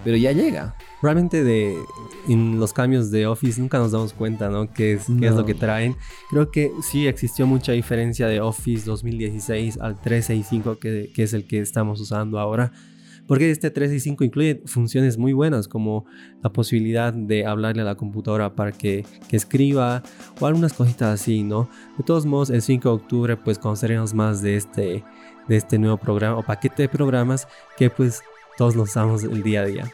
Pero 0.05 0.17
ya 0.17 0.33
llega. 0.33 0.75
Realmente 1.03 1.45
de 1.45 1.77
en 2.29 2.59
los 2.59 2.73
cambios 2.73 3.11
de 3.11 3.27
Office 3.27 3.61
nunca 3.61 3.79
nos 3.79 3.93
damos 3.93 4.13
cuenta, 4.13 4.49
¿no? 4.49 4.73
¿Qué 4.73 4.95
es, 4.95 5.07
qué 5.19 5.27
es 5.27 5.35
lo 5.35 5.45
que 5.45 5.55
traen? 5.55 5.97
Creo 6.31 6.51
que 6.51 6.73
sí 6.83 7.07
existió 7.07 7.47
mucha 7.47 7.73
diferencia 7.73 8.27
de 8.27 8.41
Office 8.41 8.85
2016 8.87 9.79
al 9.81 10.01
365, 10.01 10.79
que, 10.79 11.11
que 11.15 11.23
es 11.23 11.33
el 11.33 11.47
que 11.47 11.61
estamos 11.61 12.01
usando 12.01 12.39
ahora. 12.39 12.73
Porque 13.31 13.49
este 13.49 13.71
365 13.71 14.25
incluye 14.25 14.61
funciones 14.67 15.17
muy 15.17 15.33
buenas 15.33 15.69
como 15.69 16.05
la 16.43 16.51
posibilidad 16.51 17.13
de 17.13 17.47
hablarle 17.47 17.83
a 17.83 17.85
la 17.85 17.95
computadora 17.95 18.57
para 18.57 18.73
que, 18.73 19.07
que 19.29 19.37
escriba 19.37 20.03
o 20.41 20.47
algunas 20.47 20.73
cositas 20.73 21.21
así, 21.21 21.45
¿no? 21.45 21.71
De 21.97 22.03
todos 22.03 22.27
modos, 22.27 22.51
el 22.51 22.61
5 22.61 22.89
de 22.89 22.95
octubre 22.97 23.37
pues 23.37 23.61
conoceremos 23.61 24.15
más 24.15 24.43
de 24.43 24.57
este, 24.57 25.05
de 25.47 25.57
este 25.57 25.79
nuevo 25.79 25.97
programa 25.97 26.39
o 26.39 26.43
paquete 26.43 26.83
de 26.83 26.89
programas 26.89 27.47
que 27.77 27.89
pues 27.89 28.21
todos 28.59 28.75
los 28.75 28.89
usamos 28.89 29.23
el 29.23 29.45
día 29.45 29.61
a 29.61 29.67
día. 29.67 29.85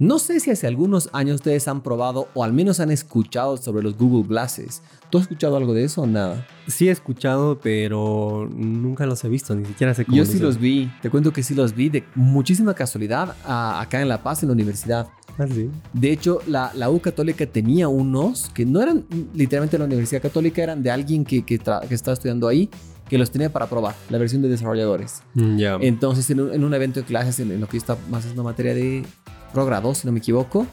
No 0.00 0.20
sé 0.20 0.38
si 0.38 0.50
hace 0.50 0.68
algunos 0.68 1.10
años 1.12 1.36
ustedes 1.36 1.66
han 1.66 1.82
probado 1.82 2.28
o 2.34 2.44
al 2.44 2.52
menos 2.52 2.78
han 2.78 2.92
escuchado 2.92 3.56
sobre 3.56 3.82
los 3.82 3.96
Google 3.98 4.28
Glasses. 4.28 4.80
¿Tú 5.10 5.18
has 5.18 5.22
escuchado 5.22 5.56
algo 5.56 5.74
de 5.74 5.82
eso 5.82 6.02
o 6.02 6.06
nada? 6.06 6.46
Sí 6.68 6.88
he 6.88 6.92
escuchado, 6.92 7.58
pero 7.60 8.48
nunca 8.54 9.06
los 9.06 9.24
he 9.24 9.28
visto, 9.28 9.56
ni 9.56 9.64
siquiera 9.64 9.94
sé 9.94 10.04
cómo. 10.04 10.16
Yo 10.16 10.24
sí 10.24 10.38
los 10.38 10.58
vi, 10.58 10.88
te 11.02 11.10
cuento 11.10 11.32
que 11.32 11.42
sí 11.42 11.54
los 11.54 11.74
vi 11.74 11.88
de 11.88 12.04
muchísima 12.14 12.74
casualidad 12.74 13.34
acá 13.44 14.00
en 14.00 14.08
La 14.08 14.22
Paz, 14.22 14.42
en 14.44 14.50
la 14.50 14.52
universidad. 14.52 15.08
Ah, 15.36 15.46
sí. 15.46 15.68
De 15.92 16.12
hecho, 16.12 16.40
la, 16.46 16.70
la, 16.74 16.90
U 16.90 17.00
Católica 17.00 17.46
tenía 17.46 17.88
unos 17.88 18.50
que 18.50 18.64
no 18.64 18.80
eran 18.80 19.04
literalmente 19.34 19.76
de 19.76 19.80
la 19.80 19.86
Universidad 19.86 20.22
Católica, 20.22 20.62
eran 20.62 20.82
de 20.82 20.90
alguien 20.90 21.24
que, 21.24 21.44
que, 21.44 21.58
que 21.58 21.94
estaba 21.94 22.14
estudiando 22.14 22.46
ahí 22.46 22.70
que 23.08 23.18
los 23.18 23.30
tenía 23.30 23.50
para 23.50 23.66
probar, 23.68 23.94
la 24.10 24.18
versión 24.18 24.42
de 24.42 24.48
desarrolladores. 24.48 25.22
Mm, 25.34 25.58
Entonces, 25.80 26.28
en 26.30 26.40
un, 26.40 26.74
evento 26.74 27.00
de 27.00 27.06
clases, 27.06 27.40
en, 27.40 27.58
lo 27.60 27.66
que 27.66 27.78
está 27.78 27.96
más 28.10 28.26
es 28.26 28.32
una 28.32 28.42
materia 28.42 28.74
de 28.74 29.04
progrado, 29.52 29.94
si 29.94 30.06
no 30.06 30.12
me 30.12 30.18
equivoco, 30.18 30.66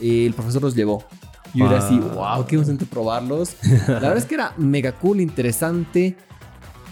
el 0.00 0.32
profesor 0.34 0.62
los 0.62 0.74
llevó. 0.74 1.04
Y 1.54 1.60
yo 1.60 1.66
era 1.66 1.78
así, 1.78 1.98
wow, 1.98 2.44
qué 2.46 2.56
emocionante 2.56 2.84
probarlos. 2.84 3.56
La 3.86 3.94
verdad 3.94 4.18
es 4.18 4.26
que 4.26 4.34
era 4.34 4.52
mega 4.58 4.92
cool, 4.92 5.20
interesante. 5.20 6.16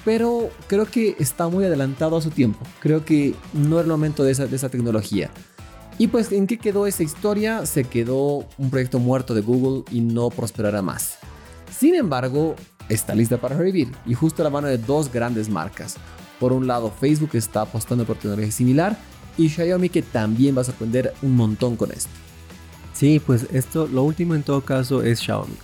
pero 0.07 0.51
creo 0.69 0.87
que 0.87 1.17
está 1.19 1.49
muy 1.49 1.65
adelantado 1.65 2.17
a 2.17 2.23
su 2.23 2.31
tiempo. 2.31 2.61
Creo 2.79 3.05
que 3.05 3.35
no 3.53 3.79
es 3.81 3.85
el 3.85 3.91
momento 3.91 4.23
de 4.23 4.31
esa, 4.31 4.47
de 4.47 4.55
esa 4.55 4.69
tecnología. 4.69 5.31
Y 5.99 6.07
pues, 6.07 6.31
¿en 6.31 6.47
qué 6.47 6.59
quedó 6.59 6.87
esa 6.87 7.03
historia? 7.03 7.67
Se 7.67 7.83
quedó 7.83 8.47
un 8.57 8.71
proyecto 8.71 9.01
muerto 9.01 9.35
de 9.35 9.41
Google 9.41 9.83
y 9.91 10.01
no 10.03 10.31
prosperará 10.31 10.81
más. 10.81 11.19
Sin 11.77 11.97
embargo, 11.97 12.55
está 12.89 13.17
lista 13.17 13.39
para 13.39 13.57
revivir 13.57 13.91
y 14.07 14.15
justo 14.15 14.43
a 14.43 14.45
la 14.45 14.51
mano 14.51 14.69
de 14.69 14.79
dos 14.79 15.13
grandes 15.13 15.49
marcas. 15.49 15.97
Por 16.39 16.53
un 16.53 16.69
lado, 16.69 16.93
Facebook 17.01 17.31
está 17.33 17.63
apostando 17.63 18.05
por 18.05 18.17
tecnología 18.17 18.53
similar 18.53 18.97
y 19.37 19.49
Xiaomi 19.49 19.89
que 19.89 20.03
también 20.03 20.57
va 20.57 20.63
a 20.63 20.65
sorprender 20.65 21.13
un 21.23 21.37
montón 21.37 21.77
con 21.77 21.93
esto. 21.93 22.11
Sí, 22.93 23.21
pues 23.25 23.47
esto, 23.53 23.87
lo 23.87 24.03
último 24.05 24.35
en 24.35 24.43
todo 24.43 24.63
caso 24.63 25.03
es 25.03 25.21
Xiaomi. 25.21 25.55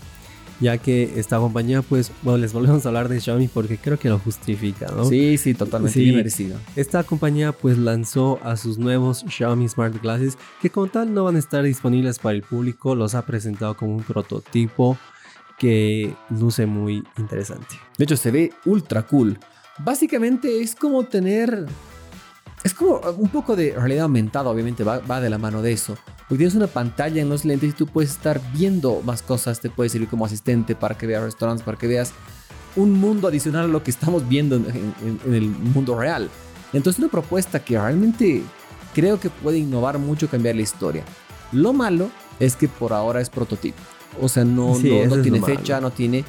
Ya 0.60 0.78
que 0.78 1.14
esta 1.16 1.38
compañía, 1.38 1.82
pues, 1.82 2.12
bueno, 2.22 2.38
les 2.38 2.52
volvemos 2.52 2.84
a 2.84 2.88
hablar 2.90 3.08
de 3.08 3.20
Xiaomi 3.20 3.48
porque 3.48 3.78
creo 3.78 3.98
que 3.98 4.08
lo 4.08 4.20
justifica, 4.20 4.92
¿no? 4.94 5.06
Sí, 5.06 5.36
sí, 5.36 5.54
totalmente 5.54 5.98
bien 5.98 6.14
merecido. 6.14 6.56
Esta 6.76 7.02
compañía, 7.02 7.50
pues, 7.50 7.78
lanzó 7.78 8.38
a 8.44 8.56
sus 8.56 8.78
nuevos 8.78 9.24
Xiaomi 9.28 9.68
Smart 9.68 10.00
Glasses 10.00 10.38
que 10.60 10.70
como 10.70 10.86
tal 10.86 11.12
no 11.14 11.24
van 11.24 11.34
a 11.34 11.40
estar 11.40 11.64
disponibles 11.64 12.20
para 12.20 12.36
el 12.36 12.42
público. 12.42 12.94
Los 12.94 13.16
ha 13.16 13.26
presentado 13.26 13.76
como 13.76 13.96
un 13.96 14.04
prototipo 14.04 14.96
que 15.58 16.14
luce 16.30 16.66
muy 16.66 17.02
interesante. 17.18 17.74
De 17.98 18.04
hecho, 18.04 18.16
se 18.16 18.30
ve 18.30 18.52
ultra 18.64 19.02
cool. 19.06 19.38
Básicamente 19.78 20.60
es 20.60 20.76
como 20.76 21.02
tener... 21.04 21.66
Es 22.64 22.74
como 22.74 23.00
un 23.18 23.28
poco 23.28 23.56
de 23.56 23.72
realidad 23.72 24.04
aumentada, 24.04 24.48
obviamente 24.48 24.84
va, 24.84 24.98
va 25.00 25.20
de 25.20 25.28
la 25.30 25.38
mano 25.38 25.62
de 25.62 25.72
eso. 25.72 25.96
Porque 26.28 26.36
tienes 26.38 26.54
una 26.54 26.68
pantalla 26.68 27.20
en 27.20 27.28
los 27.28 27.44
lentes 27.44 27.70
y 27.70 27.72
tú 27.72 27.86
puedes 27.86 28.12
estar 28.12 28.40
viendo 28.54 29.02
más 29.04 29.22
cosas, 29.22 29.60
te 29.60 29.68
puede 29.68 29.90
servir 29.90 30.08
como 30.08 30.24
asistente 30.24 30.76
para 30.76 30.96
que 30.96 31.06
veas 31.06 31.22
restaurantes, 31.22 31.64
para 31.64 31.76
que 31.76 31.88
veas 31.88 32.12
un 32.76 32.92
mundo 32.92 33.28
adicional 33.28 33.64
a 33.64 33.68
lo 33.68 33.82
que 33.82 33.90
estamos 33.90 34.28
viendo 34.28 34.56
en, 34.56 34.94
en 35.26 35.34
el 35.34 35.48
mundo 35.48 35.98
real. 35.98 36.30
Entonces 36.72 37.00
una 37.00 37.10
propuesta 37.10 37.62
que 37.62 37.78
realmente 37.78 38.42
creo 38.94 39.18
que 39.18 39.28
puede 39.30 39.58
innovar 39.58 39.98
mucho, 39.98 40.28
cambiar 40.28 40.54
la 40.54 40.62
historia. 40.62 41.04
Lo 41.50 41.72
malo 41.72 42.10
es 42.40 42.56
que 42.56 42.68
por 42.68 42.92
ahora 42.92 43.20
es 43.20 43.28
prototipo. 43.28 43.78
O 44.20 44.28
sea, 44.28 44.44
no, 44.44 44.74
Sí, 44.74 44.90
no, 45.06 45.20
tiene 45.20 45.40
malo. 45.40 45.54
fecha, 45.54 45.80
no 45.80 45.90
tiene... 45.90 46.24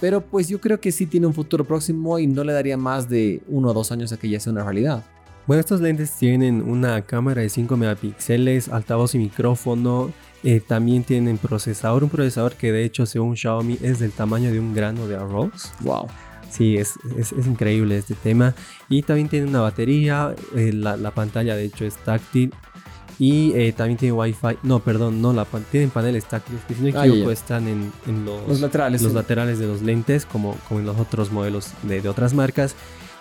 Pero 0.00 0.20
pues 0.20 0.48
yo 0.48 0.60
creo 0.60 0.78
que 0.78 0.92
sí 0.92 1.06
tiene 1.06 1.26
un 1.26 1.32
futuro 1.32 1.64
próximo 1.64 2.18
y 2.18 2.26
no 2.26 2.44
le 2.44 2.52
daría 2.52 2.76
más 2.76 3.08
de 3.08 3.40
uno 3.48 3.70
o 3.70 3.72
dos 3.72 3.92
años 3.92 4.12
a 4.12 4.18
que 4.18 4.28
ya 4.28 4.38
sea 4.38 4.52
una 4.52 4.62
realidad. 4.62 5.02
Bueno, 5.46 5.60
estos 5.60 5.80
lentes 5.80 6.10
tienen 6.12 6.62
una 6.68 7.02
cámara 7.02 7.42
de 7.42 7.48
5 7.48 7.76
megapíxeles, 7.76 8.68
altavoz 8.68 9.14
y 9.14 9.18
micrófono. 9.18 10.10
eh, 10.42 10.60
también 10.60 11.02
tienen 11.02 11.38
procesador, 11.38 12.04
un 12.04 12.10
procesador 12.10 12.54
que 12.54 12.70
de 12.70 12.84
hecho 12.84 13.04
según 13.06 13.36
Xiaomi 13.36 13.78
es 13.82 13.98
del 13.98 14.12
tamaño 14.12 14.50
de 14.52 14.60
un 14.60 14.74
grano 14.74 15.06
de 15.08 15.16
arroz. 15.16 15.72
Wow. 15.80 16.06
Sí, 16.50 16.76
es, 16.76 16.94
es, 17.18 17.32
es 17.32 17.46
increíble 17.46 17.98
este 17.98 18.14
tema. 18.14 18.54
Y 18.88 19.02
también 19.02 19.28
tiene 19.28 19.46
una 19.48 19.60
batería, 19.60 20.34
eh, 20.54 20.72
la, 20.72 20.96
la 20.96 21.10
pantalla 21.12 21.56
de 21.56 21.64
hecho 21.64 21.84
es 21.84 21.96
táctil. 21.96 22.52
Y 23.18 23.52
eh, 23.54 23.72
también 23.72 23.96
tiene 23.98 24.12
Wi-Fi. 24.12 24.58
No, 24.62 24.80
perdón, 24.80 25.22
no, 25.22 25.32
la 25.32 25.46
tienen 25.70 25.90
paneles 25.90 26.26
táctiles 26.26 26.60
que 26.68 26.74
si 26.74 26.82
no 26.82 26.92
me 26.92 27.06
equivoco 27.08 27.30
están 27.30 27.66
en, 27.66 27.90
en 28.06 28.24
los, 28.26 28.46
Los 28.46 28.60
laterales. 28.60 29.00
los 29.02 29.12
sí. 29.12 29.16
laterales 29.16 29.58
de 29.58 29.66
los 29.66 29.80
lentes, 29.82 30.26
como, 30.26 30.54
como 30.68 30.80
en 30.80 30.86
los 30.86 30.98
otros 30.98 31.32
modelos 31.32 31.70
de, 31.82 32.02
de 32.02 32.08
otras 32.08 32.34
marcas. 32.34 32.74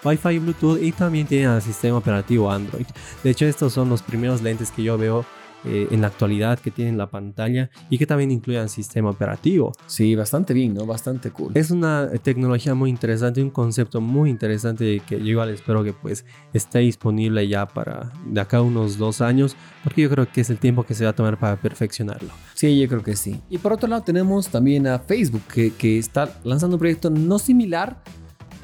Wi-Fi 0.05 0.29
y 0.29 0.39
Bluetooth 0.39 0.81
y 0.81 0.91
también 0.91 1.25
tienen 1.25 1.49
el 1.49 1.61
sistema 1.61 1.97
operativo 1.97 2.51
Android. 2.51 2.85
De 3.23 3.31
hecho, 3.31 3.45
estos 3.45 3.73
son 3.73 3.89
los 3.89 4.01
primeros 4.01 4.41
lentes 4.41 4.71
que 4.71 4.83
yo 4.83 4.97
veo 4.97 5.25
eh, 5.67 5.87
en 5.89 6.01
la 6.01 6.07
actualidad 6.07 6.59
que 6.59 6.69
tienen 6.69 6.95
la 6.95 7.09
pantalla 7.09 7.71
y 7.89 7.97
que 7.97 8.05
también 8.05 8.29
incluyan 8.29 8.69
sistema 8.69 9.09
operativo. 9.09 9.73
Sí, 9.87 10.13
bastante 10.13 10.53
bien, 10.53 10.75
¿no? 10.75 10.85
Bastante 10.85 11.31
cool. 11.31 11.53
Es 11.55 11.71
una 11.71 12.07
tecnología 12.21 12.75
muy 12.75 12.91
interesante, 12.91 13.41
un 13.41 13.49
concepto 13.49 13.99
muy 13.99 14.29
interesante 14.29 15.01
que 15.07 15.17
yo 15.17 15.25
igual 15.25 15.49
espero 15.49 15.83
que 15.83 15.91
pues 15.91 16.23
esté 16.53 16.79
disponible 16.79 17.47
ya 17.47 17.65
para 17.67 18.13
de 18.27 18.39
acá 18.39 18.57
a 18.57 18.61
unos 18.61 18.99
dos 18.99 19.21
años, 19.21 19.55
porque 19.83 20.03
yo 20.03 20.09
creo 20.11 20.31
que 20.31 20.41
es 20.41 20.51
el 20.51 20.59
tiempo 20.59 20.83
que 20.83 20.93
se 20.93 21.03
va 21.03 21.09
a 21.09 21.15
tomar 21.15 21.39
para 21.39 21.55
perfeccionarlo. 21.55 22.29
Sí, 22.53 22.79
yo 22.79 22.87
creo 22.87 23.01
que 23.01 23.15
sí. 23.15 23.41
Y 23.49 23.57
por 23.57 23.73
otro 23.73 23.89
lado 23.89 24.03
tenemos 24.03 24.49
también 24.49 24.85
a 24.85 24.99
Facebook, 24.99 25.41
que, 25.51 25.73
que 25.73 25.97
está 25.97 26.31
lanzando 26.43 26.75
un 26.75 26.79
proyecto 26.79 27.09
no 27.09 27.39
similar, 27.39 28.03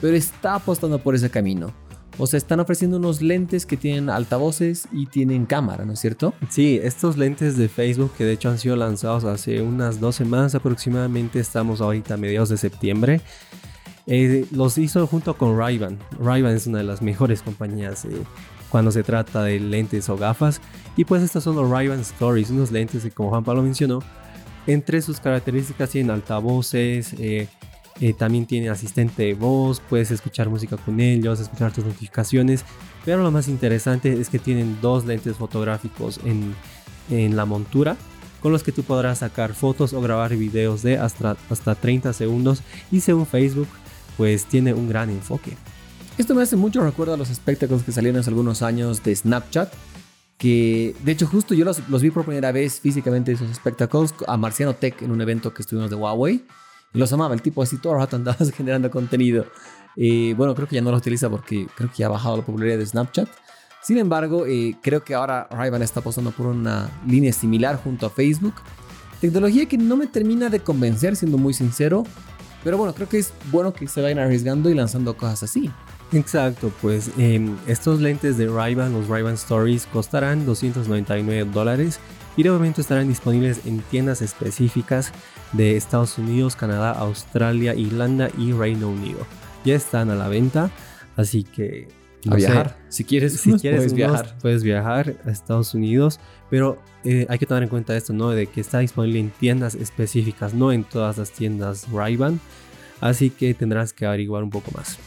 pero 0.02 0.18
está 0.18 0.56
apostando 0.56 1.00
por 1.00 1.16
ese 1.16 1.30
camino. 1.30 1.72
O 2.18 2.28
sea, 2.28 2.38
están 2.38 2.60
ofreciendo 2.60 2.98
unos 2.98 3.22
lentes 3.22 3.66
que 3.66 3.78
tienen 3.78 4.10
altavoces 4.10 4.88
y 4.92 5.06
tienen 5.06 5.46
cámara, 5.46 5.86
¿no 5.86 5.94
es 5.94 6.00
cierto? 6.00 6.34
Sí, 6.50 6.80
estos 6.84 7.18
lentes 7.18 7.56
de 7.56 7.70
Facebook 7.70 8.12
que 8.18 8.26
de 8.26 8.34
hecho 8.34 8.50
han 8.50 8.58
sido 8.58 8.76
lanzados 8.76 9.24
hace 9.24 9.62
unas 9.62 10.00
dos 10.02 10.16
semanas 10.18 10.54
aproximadamente, 10.54 11.40
estamos 11.40 11.80
ahorita 11.80 12.16
a 12.16 12.18
mediados 12.18 12.50
de 12.50 12.58
septiembre. 12.58 13.22
eh, 14.08 14.46
los 14.52 14.78
hizo 14.78 15.08
junto 15.08 15.38
con 15.38 15.58
Ray-Ban. 15.58 15.98
Ray-Ban 16.20 16.54
es 16.54 16.68
una 16.68 16.80
de 16.80 16.84
las 16.84 17.02
mejores 17.02 17.42
compañías 17.42 18.04
eh, 18.06 18.10
cuando 18.70 18.92
se 18.92 19.04
trata 19.04 19.44
de 19.44 19.60
lentes 19.60 20.10
o 20.10 20.18
gafas. 20.18 20.60
Y 20.98 21.06
pues 21.06 21.24
estos 21.24 21.44
son 21.44 21.56
los 21.56 21.70
Ray-Ban 21.70 22.02
Stories, 22.02 22.50
unos 22.50 22.72
lentes 22.72 23.04
que 23.04 23.12
como 23.12 23.30
Juan 23.30 23.44
Pablo 23.44 23.62
mencionó, 23.64 24.00
entre 24.68 25.02
sus 25.02 25.20
características 25.20 25.90
tienen 25.90 26.12
altavoces, 26.12 27.14
eh, 27.14 27.48
eh, 28.02 28.14
también 28.14 28.48
tiene 28.48 28.70
asistente 28.70 29.24
de 29.24 29.34
voz, 29.36 29.80
puedes 29.80 30.12
escuchar 30.12 30.50
música 30.50 30.76
con 30.76 31.00
ellos, 31.00 31.40
escuchar 31.40 31.72
tus 31.72 31.86
notificaciones. 31.86 32.66
Pero 33.06 33.22
lo 33.24 33.32
más 33.32 33.48
interesante 33.48 34.20
es 34.20 34.30
que 34.30 34.40
tienen 34.40 34.80
dos 34.82 35.06
lentes 35.06 35.38
fotográficos 35.38 36.20
en, 36.26 36.56
en 37.10 37.36
la 37.36 37.46
montura 37.46 37.96
con 38.42 38.52
los 38.52 38.64
que 38.64 38.72
tú 38.72 38.82
podrás 38.84 39.20
sacar 39.20 39.54
fotos 39.54 39.94
o 39.94 40.02
grabar 40.02 40.36
videos 40.36 40.82
de 40.82 40.98
hasta, 40.98 41.38
hasta 41.50 41.76
30 41.76 42.12
segundos 42.14 42.64
y 42.92 43.02
según 43.02 43.28
Facebook 43.28 43.68
pues 44.18 44.46
tiene 44.46 44.74
un 44.74 44.90
gran 44.90 45.10
enfoque. 45.10 45.56
Esto 46.18 46.36
me 46.36 46.42
hace 46.42 46.56
mucho 46.56 46.84
recuerdo 46.84 47.14
a 47.14 47.18
los 47.18 47.30
espectáculos 47.30 47.84
que 47.84 47.92
salieron 47.92 48.20
hace 48.20 48.30
algunos 48.30 48.62
años 48.62 49.04
de 49.04 49.16
Snapchat. 49.16 49.72
Que 50.38 50.96
de 51.04 51.12
hecho, 51.12 51.28
justo 51.28 51.54
yo 51.54 51.66
los, 51.66 51.88
los 51.88 52.02
vi 52.02 52.10
por 52.10 52.26
primera 52.26 52.52
vez 52.52 52.80
físicamente 52.80 53.32
esos 53.32 53.52
espectáculos 53.52 54.16
a 54.28 54.38
Marciano 54.38 54.74
Tech 54.74 55.00
en 55.04 55.12
un 55.12 55.22
evento 55.22 55.54
que 55.54 55.62
estuvimos 55.62 55.92
de 55.92 55.96
Huawei. 55.96 56.44
Los 56.94 57.14
amaba, 57.14 57.34
el 57.34 57.42
tipo 57.42 57.62
así 57.62 57.78
todo 57.78 57.94
el 57.94 58.00
rato 58.00 58.16
andaba 58.16 58.38
generando 58.56 58.92
contenido. 58.92 59.46
Eh, 59.96 60.34
bueno, 60.38 60.56
creo 60.56 60.68
que 60.68 60.76
ya 60.76 60.82
no 60.82 60.92
lo 60.92 60.98
utiliza 60.98 61.30
porque 61.30 61.68
creo 61.76 61.90
que 61.90 61.98
ya 61.98 62.08
ha 62.08 62.10
bajado 62.10 62.38
la 62.38 62.44
popularidad 62.44 62.78
de 62.78 62.86
Snapchat. 62.86 63.30
Sin 63.82 63.98
embargo, 63.98 64.46
eh, 64.46 64.78
creo 64.82 65.04
que 65.04 65.16
ahora 65.16 65.48
Ray-Ban 65.50 65.82
está 65.82 66.02
apostando 66.02 66.32
por 66.32 66.46
una 66.48 66.90
línea 67.08 67.34
similar 67.34 67.82
junto 67.82 68.06
a 68.06 68.10
Facebook. 68.10 68.54
Tecnología 69.20 69.66
que 69.68 69.78
no 69.78 69.98
me 69.98 70.08
termina 70.08 70.50
de 70.50 70.60
convencer, 70.60 71.16
siendo 71.16 71.38
muy 71.38 71.54
sincero. 71.54 72.04
Pero 72.64 72.78
bueno, 72.78 72.94
creo 72.94 73.10
que 73.10 73.18
es 73.18 73.34
bueno 73.52 73.74
que 73.74 73.88
se 73.88 74.02
vayan 74.02 74.20
arriesgando 74.20 74.70
y 74.70 74.76
lanzando 74.76 75.18
cosas 75.18 75.44
así. 75.44 75.72
Exacto, 76.14 76.74
pues 76.82 77.12
em, 77.18 77.56
estos 77.68 78.02
lentes 78.02 78.38
de 78.38 78.48
Ray-Ban, 78.48 78.92
los 78.92 79.08
Ray-Ban 79.08 79.36
Stories, 79.36 79.86
costarán 79.86 80.46
299 80.46 81.50
dólares 81.52 82.00
y 82.36 82.44
de 82.44 82.52
momento 82.52 82.82
estarán 82.82 83.08
disponibles 83.08 83.66
en 83.66 83.80
tiendas 83.80 84.22
específicas 84.22 85.14
de 85.54 85.78
Estados 85.78 86.18
Unidos, 86.18 86.56
Canadá, 86.56 86.92
Australia, 86.92 87.76
Irlanda 87.76 88.30
y 88.38 88.52
Reino 88.52 88.90
Unido. 88.90 89.20
Ya 89.64 89.76
están 89.76 90.10
a 90.10 90.16
la 90.16 90.28
venta, 90.28 90.70
así 91.16 91.44
que 91.44 91.88
A 92.28 92.32
sé, 92.32 92.38
viajar. 92.38 92.78
Si 92.90 93.06
quieres, 93.06 93.40
si 93.40 93.50
unos 93.50 93.62
quieres 93.62 93.80
puedes 93.80 93.94
viajar. 93.94 94.38
puedes 94.42 94.64
viajar 94.64 95.16
a 95.26 95.32
Estados 95.32 95.74
Unidos, 95.74 96.20
pero 96.50 96.82
eh, 97.06 97.26
hay 97.30 97.40
que 97.40 97.46
tomar 97.46 97.64
en 97.64 97.70
cuenta 97.70 97.96
esto, 97.96 98.12
¿no? 98.12 98.32
De 98.32 98.48
que 98.48 98.60
está 98.60 98.80
disponible 98.80 99.20
en 99.20 99.30
tiendas 99.30 99.76
específicas, 99.76 100.54
no 100.54 100.74
en 100.74 100.84
todas 100.84 101.18
las 101.18 101.32
tiendas 101.32 101.90
Ray-Ban, 101.90 102.40
así 103.00 103.30
que 103.30 103.54
tendrás 103.54 103.94
que 103.94 104.06
averiguar 104.06 104.44
un 104.44 104.50
poco 104.50 104.72
más. 104.76 104.98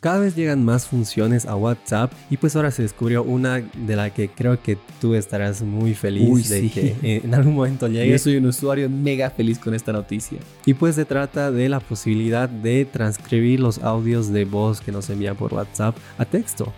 Cada 0.00 0.20
vez 0.20 0.36
llegan 0.36 0.64
más 0.64 0.86
funciones 0.86 1.44
a 1.44 1.56
WhatsApp 1.56 2.12
y 2.30 2.36
pues 2.36 2.54
ahora 2.54 2.70
se 2.70 2.82
descubrió 2.82 3.24
una 3.24 3.56
de 3.58 3.96
la 3.96 4.10
que 4.10 4.28
creo 4.28 4.62
que 4.62 4.78
tú 5.00 5.14
estarás 5.14 5.62
muy 5.62 5.92
feliz 5.92 6.28
Uy, 6.30 6.42
de 6.44 6.60
sí. 6.60 6.70
que 6.70 6.96
en 7.24 7.34
algún 7.34 7.56
momento 7.56 7.88
llegue. 7.88 8.12
Yo 8.12 8.18
soy 8.20 8.36
un 8.36 8.46
usuario 8.46 8.88
mega 8.88 9.28
feliz 9.28 9.58
con 9.58 9.74
esta 9.74 9.90
noticia. 9.90 10.38
Y 10.64 10.74
pues 10.74 10.94
se 10.94 11.04
trata 11.04 11.50
de 11.50 11.68
la 11.68 11.80
posibilidad 11.80 12.48
de 12.48 12.84
transcribir 12.84 13.58
los 13.58 13.78
audios 13.78 14.32
de 14.32 14.44
voz 14.44 14.80
que 14.80 14.92
nos 14.92 15.10
envían 15.10 15.34
por 15.34 15.52
WhatsApp 15.52 15.96
a 16.16 16.24
texto. 16.24 16.72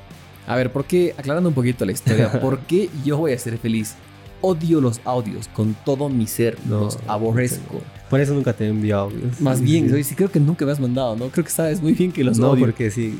A 0.47 0.57
ver, 0.57 0.73
¿por 0.73 0.87
qué? 0.87 1.15
Aclarando 1.19 1.51
un 1.51 1.55
poquito 1.55 1.85
la 1.85 1.93
historia, 1.93 2.33
¿por 2.41 2.61
qué 2.61 2.89
yo 3.05 3.19
voy 3.19 3.35
a 3.35 3.39
ser 3.39 3.59
feliz? 3.59 3.97
Odio 4.41 4.81
los 4.81 4.99
audios 5.05 5.49
con 5.49 5.77
todo 5.85 6.09
mi 6.09 6.27
ser, 6.27 6.57
No, 6.65 6.81
los 6.81 6.99
aborrezco. 7.07 7.83
Por 8.11 8.21
eso 8.21 8.35
nunca 8.35 8.53
te 8.53 8.67
envío 8.67 8.99
audios. 8.99 9.41
Más 9.41 9.59
Sí, 9.59 9.65
bien, 9.65 9.89
sí. 9.89 9.95
oye, 9.95 10.03
sí 10.05 10.15
creo 10.17 10.31
que 10.31 10.41
nunca 10.41 10.67
me 10.67 10.73
has 10.73 10.81
mandado, 10.81 11.15
¿no? 11.17 11.29
Creo 11.29 11.45
que 11.45 11.51
sabes 11.53 11.81
muy 11.81 11.93
bien 11.93 12.11
que 12.11 12.25
los 12.25 12.39
no, 12.39 12.51
odio. 12.51 12.67
porque 12.67 12.91
sí, 12.91 13.19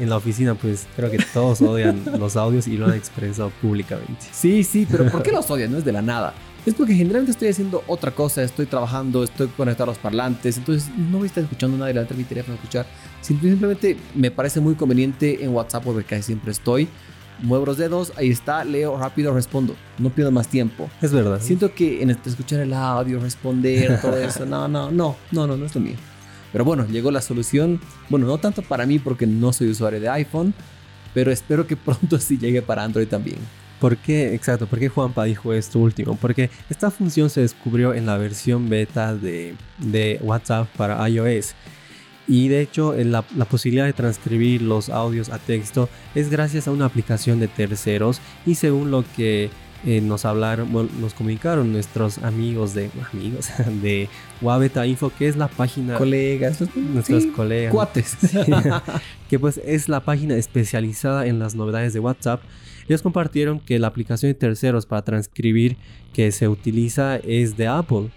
en, 0.00 0.08
la 0.10 0.16
oficina 0.18 0.54
pues 0.54 0.86
creo 0.94 1.10
que 1.10 1.18
todos 1.32 1.62
odian 1.62 2.02
los 2.18 2.36
audios 2.36 2.68
y 2.68 2.76
lo 2.76 2.86
han 2.86 2.94
expresado 2.94 3.50
públicamente. 3.62 4.26
Sí, 4.30 4.62
sí, 4.64 4.86
pero 4.90 5.10
¿por 5.10 5.22
qué 5.22 5.32
los 5.32 5.50
odias? 5.50 5.70
No 5.70 5.78
es 5.78 5.84
de 5.84 5.92
la 5.92 6.02
nada. 6.02 6.34
Es 6.66 6.74
porque 6.74 6.94
generalmente 6.94 7.30
estoy 7.30 7.48
haciendo 7.48 7.82
otra 7.86 8.10
cosa, 8.10 8.42
estoy 8.42 8.66
trabajando, 8.66 9.24
estoy 9.24 9.46
conectado 9.48 9.84
a 9.90 9.94
los 9.94 9.98
parlantes, 9.98 10.58
entonces 10.58 10.90
no 11.10 11.16
voy 11.18 11.24
a 11.24 11.26
estar 11.28 11.42
escuchando 11.44 11.78
nada 11.78 11.90
y 11.90 11.94
levantar 11.94 12.18
mi 12.18 12.24
teléfono 12.24 12.52
a 12.54 12.56
escuchar. 12.56 12.86
Simplemente 13.22 13.96
me 14.14 14.30
parece 14.30 14.60
muy 14.60 14.74
conveniente 14.74 15.42
en 15.42 15.54
WhatsApp 15.54 15.84
porque 15.84 16.04
casi 16.04 16.24
siempre 16.24 16.52
estoy. 16.52 16.86
Muevo 17.40 17.66
los 17.66 17.78
dedos, 17.78 18.12
ahí 18.16 18.30
está, 18.30 18.64
leo, 18.64 18.98
rápido, 18.98 19.34
respondo. 19.34 19.76
No 19.98 20.10
pierdo 20.10 20.30
más 20.30 20.48
tiempo. 20.48 20.90
Es 21.00 21.12
verdad. 21.12 21.40
Siento 21.40 21.74
que 21.74 22.02
en 22.02 22.10
escuchar 22.10 22.60
el 22.60 22.72
audio, 22.72 23.20
responder, 23.20 24.00
todo 24.00 24.16
eso, 24.22 24.46
no, 24.46 24.68
no, 24.68 24.90
no, 24.90 25.16
no, 25.32 25.46
no, 25.46 25.56
no 25.56 25.66
es 25.66 25.74
lo 25.74 25.80
mío. 25.80 25.96
Pero 26.52 26.64
bueno, 26.64 26.86
llegó 26.86 27.10
la 27.10 27.20
solución. 27.20 27.80
Bueno, 28.08 28.26
no 28.26 28.38
tanto 28.38 28.62
para 28.62 28.86
mí 28.86 28.98
porque 28.98 29.26
no 29.26 29.52
soy 29.52 29.70
usuario 29.70 30.00
de 30.00 30.08
iPhone, 30.08 30.54
pero 31.14 31.30
espero 31.30 31.66
que 31.66 31.76
pronto 31.76 32.18
sí 32.18 32.38
llegue 32.38 32.62
para 32.62 32.84
Android 32.84 33.08
también. 33.08 33.38
¿Por 33.80 33.96
qué? 33.96 34.34
Exacto, 34.34 34.66
¿por 34.66 34.80
qué 34.80 34.88
Juanpa 34.88 35.24
dijo 35.24 35.52
esto 35.52 35.78
último? 35.78 36.16
Porque 36.16 36.50
esta 36.68 36.90
función 36.90 37.30
se 37.30 37.42
descubrió 37.42 37.94
en 37.94 38.06
la 38.06 38.16
versión 38.16 38.68
beta 38.68 39.14
de, 39.14 39.54
de 39.78 40.18
WhatsApp 40.22 40.66
para 40.76 41.08
iOS. 41.08 41.54
Y 42.28 42.48
de 42.48 42.60
hecho, 42.60 42.94
la, 42.94 43.24
la, 43.36 43.44
posibilidad 43.46 43.86
de 43.86 43.94
transcribir 43.94 44.60
los 44.60 44.90
audios 44.90 45.30
a 45.30 45.38
texto 45.38 45.88
es 46.14 46.28
gracias 46.28 46.68
a 46.68 46.72
una 46.72 46.84
aplicación 46.84 47.40
de 47.40 47.48
terceros. 47.48 48.20
Y 48.44 48.54
según 48.56 48.90
lo 48.90 49.02
que 49.16 49.50
eh, 49.84 50.00
nos 50.00 50.24
hablaron, 50.24 50.72
bueno, 50.72 50.90
nos 50.98 51.14
comunicaron 51.14 51.72
nuestros 51.72 52.18
amigos 52.18 52.74
de 52.74 52.90
amigos 53.12 53.48
de 53.82 54.08
Wabeta 54.40 54.84
Info, 54.86 55.12
que 55.16 55.28
es 55.28 55.36
la 55.36 55.46
página. 55.48 55.96
Colegas, 55.96 56.62
nuestros 56.74 57.26
colegas. 57.26 57.72
Cuates. 57.72 58.16
que 59.30 59.38
pues 59.38 59.60
es 59.64 59.88
la 59.88 60.00
página 60.00 60.36
especializada 60.36 61.26
en 61.26 61.38
las 61.38 61.54
novedades 61.54 61.92
de 61.92 62.00
WhatsApp. 62.00 62.42
Ellos 62.88 63.02
compartieron 63.02 63.60
que 63.60 63.78
la 63.78 63.86
aplicación 63.86 64.30
de 64.30 64.34
terceros 64.34 64.86
para 64.86 65.02
transcribir 65.02 65.76
que 66.12 66.32
se 66.32 66.48
utiliza 66.48 67.16
es 67.16 67.56
de 67.56 67.68
Apple. 67.68 68.10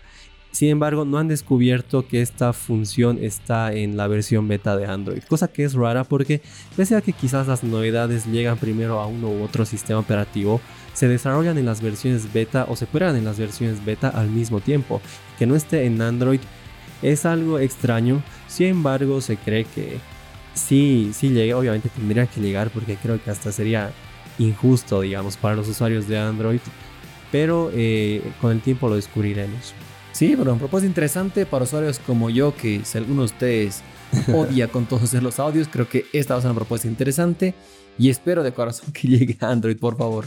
Sin 0.51 0.70
embargo, 0.70 1.05
no 1.05 1.17
han 1.17 1.29
descubierto 1.29 2.08
que 2.08 2.22
esta 2.22 2.51
función 2.51 3.20
está 3.22 3.74
en 3.74 3.96
la 3.96 4.08
versión 4.08 4.48
beta 4.48 4.75
de 4.75 4.86
Android, 4.86 5.24
cosa 5.24 5.48
que 5.48 5.63
es 5.63 5.74
rara 5.74 6.03
porque 6.03 6.41
pese 6.75 6.96
a 6.96 7.01
que 7.01 7.13
quizás 7.13 7.48
las 7.48 7.63
novedades 7.63 8.25
llegan 8.25 8.58
primero 8.58 9.00
a 9.00 9.08
uno 9.08 9.29
u 9.29 9.43
otro 9.43 9.65
sistema 9.65 10.00
operativo, 10.01 10.60
se 10.93 11.08
desarrollan 11.08 11.58
en 11.58 11.65
las 11.65 11.81
versiones 11.81 12.31
beta 12.34 12.65
o 12.67 12.75
se 12.75 12.86
prueban 12.86 13.15
en 13.15 13.24
las 13.24 13.39
versiones 13.39 13.84
beta 13.84 14.10
al 14.10 14.29
mismo 14.29 14.60
tiempo. 14.60 15.01
Que 15.39 15.46
no 15.46 15.55
esté 15.55 15.86
en 15.86 16.01
Android 16.01 16.41
es 17.01 17.25
algo 17.25 17.58
extraño, 17.58 18.22
sin 18.48 18.67
embargo 18.67 19.22
se 19.22 19.38
cree 19.38 19.65
que 19.65 19.98
sí, 20.53 21.12
sí 21.13 21.29
llega, 21.29 21.58
obviamente 21.58 21.89
tendría 21.89 22.27
que 22.27 22.41
llegar 22.41 22.70
porque 22.70 22.98
creo 22.98 23.24
que 23.24 23.31
hasta 23.31 23.51
sería 23.51 23.91
injusto, 24.38 25.01
digamos, 25.01 25.38
para 25.38 25.55
los 25.55 25.67
usuarios 25.67 26.08
de 26.08 26.20
Android, 26.20 26.60
pero 27.31 27.72
eh, 27.74 28.22
con 28.39 28.51
el 28.51 28.62
tiempo 28.62 28.89
lo 28.89 28.96
descubriremos. 28.96 29.74
Sí, 30.12 30.36
pero 30.38 30.53
un 30.53 30.60
propósito 30.60 30.88
interesante 30.88 31.46
para 31.46 31.63
usuarios 31.63 32.00
como 32.00 32.30
yo, 32.30 32.56
que 32.56 32.82
si 32.84 32.98
alguno 32.98 33.22
de 33.22 33.25
ustedes 33.25 33.82
odia 34.34 34.68
con 34.68 34.86
todos 34.86 35.13
los 35.13 35.39
audios, 35.39 35.68
creo 35.72 35.88
que 35.88 36.06
esta 36.13 36.34
va 36.34 36.39
a 36.39 36.41
ser 36.41 36.51
una 36.51 36.60
propuesta 36.60 36.88
interesante 36.88 37.53
y 37.98 38.10
espero 38.10 38.44
de 38.44 38.51
corazón 38.51 38.91
que 38.91 39.08
llegue 39.08 39.38
a 39.39 39.50
Android, 39.50 39.77
por 39.77 39.98
favor. 39.98 40.25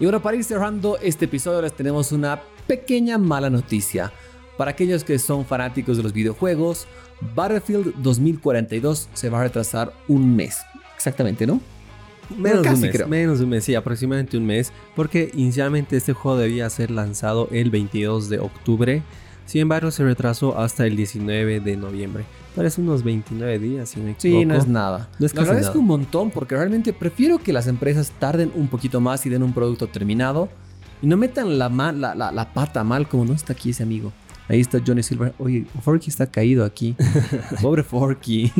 Y 0.00 0.04
bueno, 0.04 0.20
para 0.20 0.36
ir 0.36 0.42
cerrando 0.42 0.98
este 1.00 1.26
episodio 1.26 1.62
les 1.62 1.74
tenemos 1.74 2.10
una 2.10 2.40
pequeña 2.66 3.18
mala 3.18 3.50
noticia. 3.50 4.12
Para 4.58 4.72
aquellos 4.72 5.04
que 5.04 5.18
son 5.20 5.46
fanáticos 5.46 5.96
de 5.96 6.02
los 6.02 6.12
videojuegos, 6.12 6.88
Battlefield 7.36 7.94
2042 8.02 9.08
se 9.14 9.30
va 9.30 9.40
a 9.40 9.42
retrasar 9.44 9.92
un 10.08 10.34
mes. 10.34 10.58
Exactamente, 10.96 11.46
¿no? 11.46 11.60
Menos 12.36 12.62
de 12.62 12.70
un 12.70 12.80
mes, 12.80 13.08
menos 13.08 13.38
de 13.38 13.44
un 13.44 13.50
mes, 13.50 13.64
sí, 13.64 13.74
aproximadamente 13.74 14.36
un 14.36 14.46
mes, 14.46 14.72
porque 14.94 15.30
inicialmente 15.34 15.96
este 15.96 16.12
juego 16.12 16.38
debía 16.38 16.68
ser 16.70 16.90
lanzado 16.90 17.48
el 17.50 17.70
22 17.70 18.28
de 18.28 18.38
octubre, 18.38 19.02
sin 19.44 19.62
embargo 19.62 19.90
se 19.90 20.04
retrasó 20.04 20.58
hasta 20.58 20.86
el 20.86 20.96
19 20.96 21.60
de 21.60 21.76
noviembre. 21.76 22.24
Parece 22.54 22.80
unos 22.80 23.02
29 23.02 23.58
días, 23.58 23.88
si 23.88 24.00
me 24.00 24.14
Sí, 24.18 24.44
no 24.44 24.54
es 24.54 24.66
nada. 24.66 25.08
No 25.18 25.26
es 25.26 25.34
Lo 25.34 25.42
agradezco 25.42 25.78
un 25.78 25.86
montón 25.86 26.30
porque 26.30 26.54
realmente 26.54 26.92
prefiero 26.92 27.38
que 27.38 27.52
las 27.52 27.66
empresas 27.66 28.12
tarden 28.18 28.52
un 28.54 28.68
poquito 28.68 29.00
más 29.00 29.24
y 29.24 29.30
den 29.30 29.42
un 29.42 29.54
producto 29.54 29.86
terminado 29.88 30.48
y 31.00 31.06
no 31.06 31.16
metan 31.16 31.58
la, 31.58 31.68
la, 31.68 32.14
la, 32.14 32.30
la 32.30 32.52
pata 32.52 32.84
mal 32.84 33.08
como 33.08 33.24
no 33.24 33.32
está 33.32 33.54
aquí 33.54 33.70
ese 33.70 33.82
amigo. 33.82 34.12
Ahí 34.48 34.60
está 34.60 34.80
Johnny 34.84 35.02
Silver. 35.02 35.32
Oye, 35.38 35.64
Forky 35.80 36.10
está 36.10 36.26
caído 36.26 36.64
aquí. 36.64 36.94
Pobre 37.62 37.82
Forky. 37.82 38.52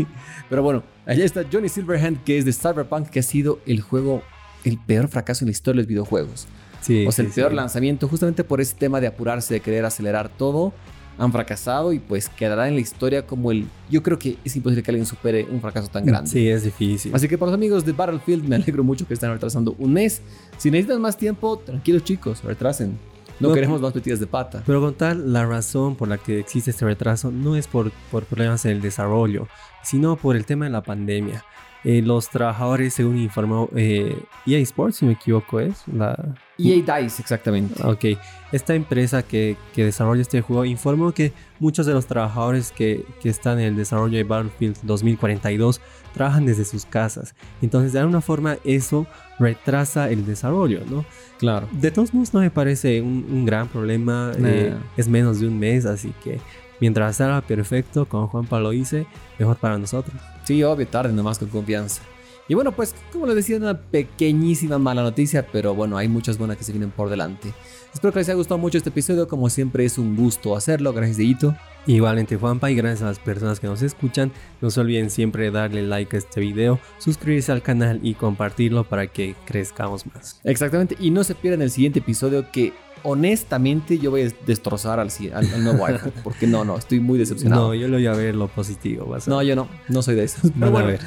Pero 0.49 0.63
bueno, 0.63 0.83
allá 1.07 1.25
está 1.25 1.45
Johnny 1.51 1.69
Silverhand, 1.69 2.23
que 2.25 2.39
es 2.39 2.45
de 2.45 2.53
Cyberpunk, 2.53 3.09
que 3.09 3.21
ha 3.21 3.23
sido 3.23 3.61
el 3.67 3.81
juego, 3.81 4.23
el 4.65 4.79
peor 4.79 5.09
fracaso 5.09 5.45
en 5.45 5.49
la 5.49 5.53
historia 5.53 5.79
de 5.79 5.83
los 5.83 5.89
videojuegos. 5.89 6.47
Sí, 6.81 7.07
o 7.07 7.13
sea, 7.13 7.25
el 7.25 7.31
peor 7.31 7.53
lanzamiento, 7.53 8.09
justamente 8.09 8.43
por 8.43 8.61
ese 8.61 8.75
tema 8.75 9.01
de 9.01 9.07
apurarse, 9.07 9.55
de 9.55 9.61
querer 9.61 9.85
acelerar 9.85 10.29
todo. 10.29 10.73
Han 11.19 11.31
fracasado 11.31 11.93
y 11.93 11.99
pues 11.99 12.31
quedará 12.31 12.69
en 12.69 12.75
la 12.75 12.81
historia 12.81 13.27
como 13.27 13.53
el. 13.53 13.67
Yo 13.91 14.03
creo 14.03 14.19
que 14.19 14.39
es 14.45 14.57
imposible 14.57 14.83
que 14.83 14.91
alguien 14.91 15.07
supere 15.07 15.47
un 15.49 15.61
fracaso 15.61 15.89
tan 15.89 16.07
grande. 16.07 16.29
Sí, 16.31 16.49
es 16.49 16.65
difícil. 16.65 17.15
Así 17.15 17.29
que 17.29 17.37
para 17.37 17.51
los 17.51 17.57
amigos 17.57 17.85
de 17.85 17.93
Battlefield, 17.93 18.49
me 18.49 18.57
alegro 18.57 18.83
mucho 18.83 19.07
que 19.07 19.15
estén 19.15 19.31
retrasando 19.31 19.77
un 19.79 19.93
mes. 19.93 20.23
Si 20.57 20.71
necesitan 20.71 21.01
más 21.03 21.19
tiempo, 21.19 21.59
tranquilos 21.59 22.03
chicos, 22.03 22.43
retrasen. 22.43 22.99
No, 23.41 23.53
queremos 23.53 23.81
más 23.81 23.95
metidas 23.95 24.21
de 24.21 24.27
pata. 24.27 24.63
Pero 24.65 24.81
con 24.81 24.95
tal, 24.95 25.33
la 25.33 25.45
razón 25.47 25.97
por 25.97 26.09
la 26.09 26.19
que 26.19 26.39
existe 26.39 26.71
este 26.71 26.85
retraso 26.85 27.31
no 27.31 27.57
es 27.57 27.67
por, 27.67 27.91
por 28.11 28.25
problemas 28.25 28.65
en 28.65 28.73
el 28.73 28.81
desarrollo, 28.81 29.49
sino 29.83 30.17
por 30.17 30.37
el 30.37 30.47
tema 30.47 30.67
de 30.67 30.71
la 30.71 30.83
pandemia. 30.83 31.45
Eh, 31.85 32.01
los 32.01 32.29
trabajadores, 32.29 32.95
según 32.95 33.19
informó 33.19 33.69
EA 33.75 33.81
eh, 33.81 34.27
e 34.47 34.61
Sports, 34.61 34.99
si 34.99 35.07
me 35.07 35.13
equivoco, 35.13 35.59
es 35.61 35.83
la... 35.89 36.17
EA 36.63 37.01
Dice, 37.01 37.23
exactamente. 37.23 37.83
Ok. 37.85 38.19
Esta 38.53 38.75
empresa 38.75 39.23
que, 39.23 39.57
que, 39.75 39.85
desarrolla 39.85 40.21
este 40.21 40.43
juego 40.43 40.65
informó 40.65 41.13
que 41.13 41.33
muchos 41.59 41.87
de 41.87 41.95
los 41.95 42.07
trabajadores 42.07 42.71
que, 42.71 43.05
que, 43.23 43.29
están 43.31 43.59
en 43.59 43.67
el 43.67 43.77
desarrollo 43.77 44.19
de 44.19 44.25
Battlefield 44.25 44.77
2042 44.83 45.81
trabajan 46.13 46.45
desde 46.45 46.65
sus 46.65 46.85
casas. 46.85 47.35
Entonces, 47.63 47.93
de 47.93 48.01
alguna 48.01 48.21
forma, 48.21 48.59
eso 48.65 49.07
retrasa 49.39 50.11
el 50.11 50.27
desarrollo, 50.27 50.83
¿no? 50.91 51.05
Claro. 51.39 51.69
De 51.73 51.91
todos 51.91 52.13
modos, 52.13 52.35
no 52.35 52.41
me 52.41 52.51
parece 52.51 53.01
un, 53.01 53.27
un 53.31 53.47
gran 53.47 53.69
problema. 53.69 54.33
Eh, 54.39 54.75
es 54.97 55.09
menos 55.09 55.41
de 55.41 55.49
un 55.49 55.59
mes, 55.59 55.87
así 55.87 56.13
que 56.23 56.39
mientras 56.81 57.17
sea 57.17 57.41
perfecto, 57.41 58.07
como 58.07 58.29
Juanpa 58.29 58.61
lo 58.61 58.71
dice, 58.71 59.07
mejor 59.39 59.57
para 59.57 59.79
nosotros. 59.79 60.17
Sí, 60.45 60.63
obvio, 60.63 60.87
tarde 60.87 61.13
nomás 61.13 61.39
con 61.39 61.49
confianza. 61.49 62.03
Y 62.49 62.55
bueno, 62.55 62.73
pues 62.73 62.95
como 63.13 63.27
les 63.27 63.37
decía, 63.37 63.57
una 63.57 63.81
pequeñísima 63.81 64.79
mala 64.79 65.03
noticia, 65.03 65.47
pero 65.53 65.75
bueno, 65.75 65.97
hay 65.97 66.09
muchas 66.09 66.39
buenas 66.39 66.57
que 66.57 66.65
se 66.65 66.73
vienen 66.73 66.91
por 66.91 67.09
delante. 67.09 67.53
Espero 67.95 68.13
que 68.13 68.21
les 68.21 68.29
haya 68.29 68.37
gustado 68.37 68.59
mucho 68.59 68.79
este 68.79 68.91
episodio, 68.91 69.29
como 69.29 69.49
siempre 69.49 69.85
es 69.85 69.99
un 69.99 70.17
gusto 70.17 70.57
hacerlo, 70.57 70.93
gracias 70.93 71.19
Deito. 71.19 71.55
Igualmente 71.87 72.37
Juanpa 72.37 72.71
y 72.71 72.75
gracias 72.75 73.03
a 73.03 73.07
las 73.07 73.19
personas 73.19 73.61
que 73.61 73.67
nos 73.67 73.83
escuchan, 73.83 74.33
no 74.61 74.71
se 74.71 74.81
olviden 74.81 75.11
siempre 75.11 75.51
darle 75.51 75.83
like 75.83 76.17
a 76.17 76.19
este 76.19 76.41
video, 76.41 76.81
suscribirse 76.99 77.53
al 77.53 77.63
canal 77.63 78.01
y 78.03 78.15
compartirlo 78.15 78.85
para 78.85 79.09
que 79.09 79.35
crezcamos 79.45 80.07
más. 80.07 80.41
Exactamente, 80.45 80.97
y 80.99 81.11
no 81.11 81.25
se 81.25 81.35
pierdan 81.35 81.63
el 81.63 81.71
siguiente 81.71 81.99
episodio 81.99 82.51
que 82.51 82.73
honestamente 83.05 83.99
yo 83.99 84.11
voy 84.11 84.23
a 84.23 84.31
destrozar 84.47 85.01
al, 85.01 85.11
al, 85.35 85.65
nuevo 85.65 85.85
iPhone. 85.87 86.13
Porque 86.23 86.47
no, 86.47 86.65
no, 86.65 86.77
estoy 86.77 87.01
muy 87.01 87.19
decepcionado. 87.19 87.69
No, 87.69 87.75
yo 87.75 87.89
lo 87.89 87.97
voy 87.97 88.07
a 88.07 88.13
ver 88.13 88.35
lo 88.35 88.49
positivo. 88.49 89.17
no, 89.27 89.43
yo 89.43 89.57
no, 89.57 89.69
no 89.89 90.03
soy 90.03 90.15
de 90.15 90.25
esos. 90.25 90.51
Pero 90.59 90.71
bueno, 90.71 90.89
a 90.89 90.91
ver. 90.91 91.01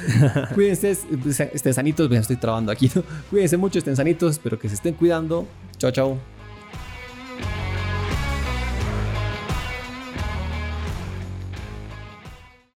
cuídense, 0.54 0.96
estén 1.52 1.74
sanitos, 1.74 2.08
me 2.10 2.16
estoy 2.18 2.36
trabando 2.36 2.72
aquí. 2.72 2.90
Cuídense 3.30 3.56
mucho, 3.56 3.78
estén 3.78 3.96
sanitos, 3.96 4.32
espero 4.32 4.58
que 4.58 4.68
se 4.68 4.74
estén 4.74 4.94
cuidando. 4.94 5.46
Chao, 5.78 5.90
chao. 5.90 6.35